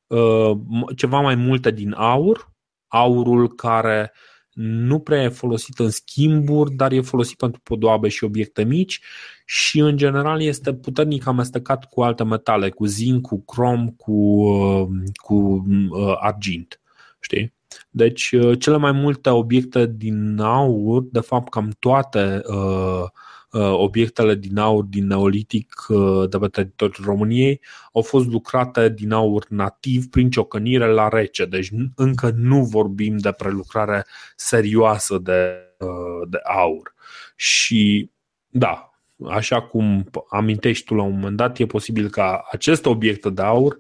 uh, 0.08 0.52
ceva 0.96 1.20
mai 1.20 1.36
multe 1.36 1.72
din 1.72 1.94
aur, 1.94 2.52
aurul 2.88 3.56
care 3.56 4.12
nu 4.54 5.00
prea 5.00 5.24
e 5.24 5.30
folosit 5.30 5.80
în 5.80 5.90
schimburi, 5.90 6.74
dar 6.74 6.92
e 6.92 7.02
folosit 7.02 7.38
pentru 7.38 7.62
podoabe 7.64 8.08
și 8.08 8.24
obiecte 8.24 8.64
mici 8.64 9.02
și 9.46 9.80
în 9.80 9.98
general 9.98 10.42
este 10.42 10.74
puternic 10.74 11.26
amestecat 11.28 11.86
cu 11.86 12.02
alte 12.02 12.24
metale, 12.24 12.70
cu 12.70 12.86
zinc, 12.86 13.28
cu 13.28 13.44
crom, 13.44 13.90
cu, 13.90 14.12
uh, 14.12 14.88
cu 15.14 15.66
uh, 15.90 16.16
argint. 16.20 16.82
Știi? 17.20 17.54
Deci, 17.90 18.32
uh, 18.32 18.60
cele 18.60 18.78
mai 18.78 18.92
multe 18.92 19.30
obiecte 19.30 19.86
din 19.96 20.40
aur, 20.40 21.04
de 21.12 21.20
fapt, 21.20 21.50
cam 21.50 21.72
toate 21.80 22.42
uh, 22.46 23.04
uh, 23.52 23.74
obiectele 23.74 24.36
din 24.36 24.58
aur 24.58 24.84
din 24.84 25.08
neolitic 25.08 25.86
uh, 25.88 26.30
de 26.30 26.38
pe 26.38 26.48
teritoriul 26.48 27.06
României 27.06 27.62
au 27.94 28.02
fost 28.02 28.28
lucrate 28.28 28.90
din 28.90 29.12
aur 29.12 29.46
nativ 29.50 30.10
prin 30.10 30.30
ciocănire 30.30 30.88
la 30.88 31.08
rece. 31.08 31.46
Deci, 31.46 31.72
încă 31.96 32.32
nu 32.36 32.64
vorbim 32.64 33.18
de 33.18 33.32
prelucrare 33.32 34.06
serioasă 34.36 35.18
de, 35.18 35.56
uh, 35.80 36.28
de 36.30 36.40
aur. 36.44 36.94
Și, 37.36 38.12
da, 38.48 38.92
așa 39.30 39.62
cum 39.62 40.10
amintești 40.30 40.86
tu 40.86 40.94
la 40.94 41.04
un 41.04 41.14
moment 41.14 41.38
dat, 41.38 41.60
e 41.60 41.66
posibil 41.66 42.10
ca 42.10 42.48
aceste 42.52 42.90
obiecte 42.90 43.30
de 43.30 43.42
aur 43.42 43.78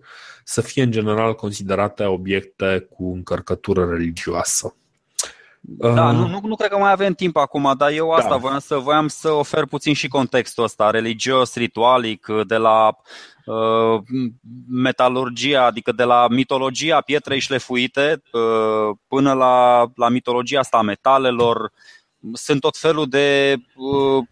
să 0.51 0.61
fie 0.61 0.83
în 0.83 0.91
general 0.91 1.35
considerate 1.35 2.03
obiecte 2.03 2.87
cu 2.89 3.11
încărcătură 3.13 3.85
religioasă. 3.85 4.75
Da, 5.59 6.07
uh, 6.07 6.15
nu, 6.15 6.27
nu, 6.27 6.39
nu 6.43 6.55
cred 6.55 6.69
că 6.69 6.77
mai 6.77 6.91
avem 6.91 7.13
timp 7.13 7.35
acum, 7.35 7.73
dar 7.77 7.91
eu 7.91 8.11
asta 8.11 8.29
da. 8.29 8.35
voiam, 8.35 8.59
să, 8.59 8.75
voiam 8.75 9.07
să 9.07 9.31
ofer 9.31 9.65
puțin 9.65 9.93
și 9.93 10.07
contextul 10.07 10.63
ăsta 10.63 10.89
religios, 10.89 11.55
ritualic, 11.55 12.27
de 12.47 12.57
la 12.57 12.97
uh, 13.45 14.01
metalurgia, 14.69 15.65
adică 15.65 15.91
de 15.91 16.03
la 16.03 16.27
mitologia 16.29 17.01
pietrei 17.01 17.39
șlefuite 17.39 18.21
uh, 18.31 18.95
până 19.07 19.33
la, 19.33 19.85
la 19.95 20.09
mitologia 20.09 20.59
asta 20.59 20.77
a 20.77 20.81
metalelor. 20.81 21.71
Sunt 22.33 22.61
tot 22.61 22.77
felul 22.77 23.07
de 23.09 23.55
uh, 23.75 24.23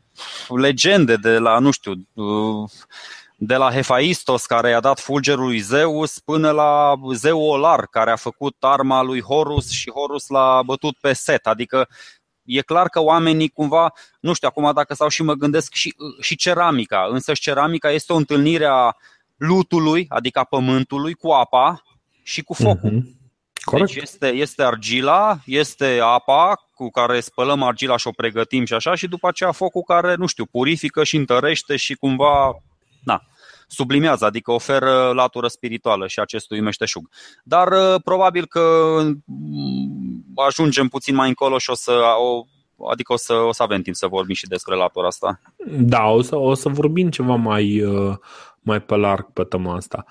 legende 0.59 1.15
de 1.15 1.37
la, 1.37 1.59
nu 1.59 1.71
știu, 1.71 1.93
de 3.41 3.55
la 3.55 3.71
Hephaistos 3.71 4.45
care 4.45 4.69
i-a 4.69 4.79
dat 4.79 4.99
fulgerul 4.99 5.45
lui 5.45 5.59
Zeus 5.59 6.19
până 6.19 6.51
la 6.51 6.95
zeu 7.13 7.41
Olar 7.41 7.87
care 7.87 8.11
a 8.11 8.15
făcut 8.15 8.55
arma 8.59 9.01
lui 9.01 9.21
Horus 9.21 9.69
și 9.69 9.91
Horus 9.91 10.27
l-a 10.27 10.61
bătut 10.65 10.97
pe 11.01 11.13
Set. 11.13 11.47
Adică 11.47 11.87
e 12.43 12.61
clar 12.61 12.87
că 12.87 13.01
oamenii 13.01 13.49
cumva, 13.49 13.93
nu 14.19 14.33
știu 14.33 14.47
acum 14.47 14.71
dacă 14.73 14.93
sau 14.93 15.07
și 15.07 15.23
mă 15.23 15.33
gândesc 15.33 15.73
și, 15.73 15.95
și 16.19 16.35
ceramica, 16.35 17.07
însă 17.11 17.33
ceramica 17.33 17.91
este 17.91 18.13
o 18.13 18.15
întâlnire 18.15 18.65
a 18.65 18.95
lutului, 19.37 20.05
adică 20.09 20.39
a 20.39 20.43
pământului 20.43 21.13
cu 21.13 21.29
apa 21.29 21.83
și 22.23 22.41
cu 22.41 22.53
focul. 22.53 22.91
Mm-hmm. 22.91 23.17
Corect. 23.63 23.93
Deci 23.93 24.03
este, 24.03 24.27
este 24.27 24.63
argila, 24.63 25.37
este 25.45 25.99
apa 26.01 26.69
cu 26.73 26.89
care 26.89 27.19
spălăm 27.19 27.63
argila 27.63 27.97
și 27.97 28.07
o 28.07 28.11
pregătim 28.11 28.65
și 28.65 28.73
așa 28.73 28.95
și 28.95 29.07
după 29.07 29.27
aceea 29.27 29.51
focul 29.51 29.81
care, 29.81 30.15
nu 30.15 30.25
știu, 30.25 30.45
purifică 30.45 31.03
și 31.03 31.15
întărește 31.15 31.75
și 31.75 31.93
cumva, 31.95 32.45
na, 32.45 32.51
sublimează, 33.69 34.25
adică 34.25 34.51
oferă 34.51 35.11
latură 35.13 35.47
spirituală 35.47 36.07
și 36.07 36.19
acestui 36.19 36.59
meșteșug. 36.59 37.09
Dar 37.43 37.67
uh, 37.71 38.01
probabil 38.03 38.45
că 38.45 38.61
mm, 39.25 40.23
ajungem 40.35 40.87
puțin 40.87 41.15
mai 41.15 41.27
încolo 41.27 41.57
și 41.57 41.69
o 41.69 41.73
să 41.73 42.01
o, 42.19 42.43
adică 42.91 43.13
o 43.13 43.15
să, 43.15 43.33
o 43.33 43.51
să 43.51 43.63
avem 43.63 43.81
timp 43.81 43.95
să 43.95 44.07
vorbim 44.07 44.35
și 44.35 44.47
despre 44.47 44.75
latura 44.75 45.07
asta. 45.07 45.41
Da, 45.79 46.03
o 46.03 46.21
să, 46.21 46.35
o 46.35 46.53
să 46.53 46.69
vorbim 46.69 47.09
ceva 47.09 47.35
mai, 47.35 47.81
uh, 47.81 48.15
mai 48.59 48.81
pe 48.81 48.95
larg 48.95 49.31
pe 49.33 49.43
tema 49.43 49.75
asta. 49.75 50.05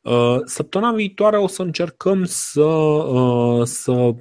Uh, 0.00 0.36
săptămâna 0.44 0.92
viitoare 0.92 1.36
o 1.36 1.46
să 1.46 1.62
încercăm 1.62 2.24
să, 2.24 2.68
să 3.64 4.14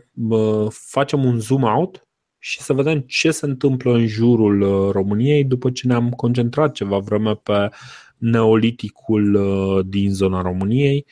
facem 0.70 1.24
un 1.24 1.40
zoom 1.40 1.64
out 1.64 2.08
și 2.40 2.62
să 2.62 2.74
vedem 2.74 3.00
ce 3.00 3.32
se 3.32 3.46
întâmplă 3.46 3.94
în 3.94 4.08
jurul 4.08 4.92
României 4.92 5.44
după 5.44 5.72
ce 5.72 5.88
ne-am 5.88 6.10
concentrat 6.10 6.72
ceva 6.72 6.98
vreme 6.98 7.36
pe 7.36 7.70
neoliticul 8.24 9.34
uh, 9.34 9.86
din 9.86 10.14
zona 10.14 10.42
României, 10.42 11.06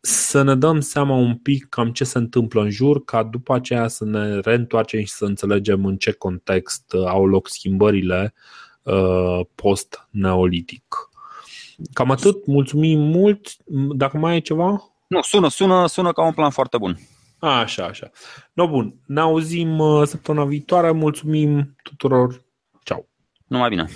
să 0.00 0.42
ne 0.42 0.54
dăm 0.54 0.80
seama 0.80 1.14
un 1.14 1.36
pic 1.36 1.68
cam 1.68 1.92
ce 1.92 2.04
se 2.04 2.18
întâmplă 2.18 2.62
în 2.62 2.70
jur, 2.70 3.04
ca 3.04 3.22
după 3.22 3.54
aceea 3.54 3.88
să 3.88 4.04
ne 4.04 4.38
reîntoarcem 4.38 5.00
și 5.00 5.12
să 5.12 5.24
înțelegem 5.24 5.84
în 5.84 5.96
ce 5.96 6.12
context 6.12 6.92
uh, 6.92 7.06
au 7.06 7.26
loc 7.26 7.48
schimbările 7.48 8.34
uh, 8.82 9.40
post-neolitic. 9.54 11.10
Cam 11.92 12.10
atât, 12.10 12.46
mulțumim 12.46 13.00
mult. 13.00 13.56
Dacă 13.96 14.16
mai 14.16 14.32
ai 14.32 14.40
ceva? 14.40 14.82
Nu, 15.06 15.22
sună, 15.22 15.48
sună, 15.48 15.86
sună 15.86 16.12
ca 16.12 16.24
un 16.24 16.32
plan 16.32 16.50
foarte 16.50 16.78
bun. 16.78 16.98
Așa, 17.38 17.84
așa. 17.84 18.10
No, 18.52 18.68
bun, 18.68 18.94
ne 19.06 19.20
auzim 19.20 19.82
săptămâna 20.04 20.44
viitoare. 20.44 20.90
Mulțumim 20.90 21.76
tuturor. 21.82 22.44
Ciao. 22.82 23.06
Numai 23.46 23.68
bine. 23.68 23.88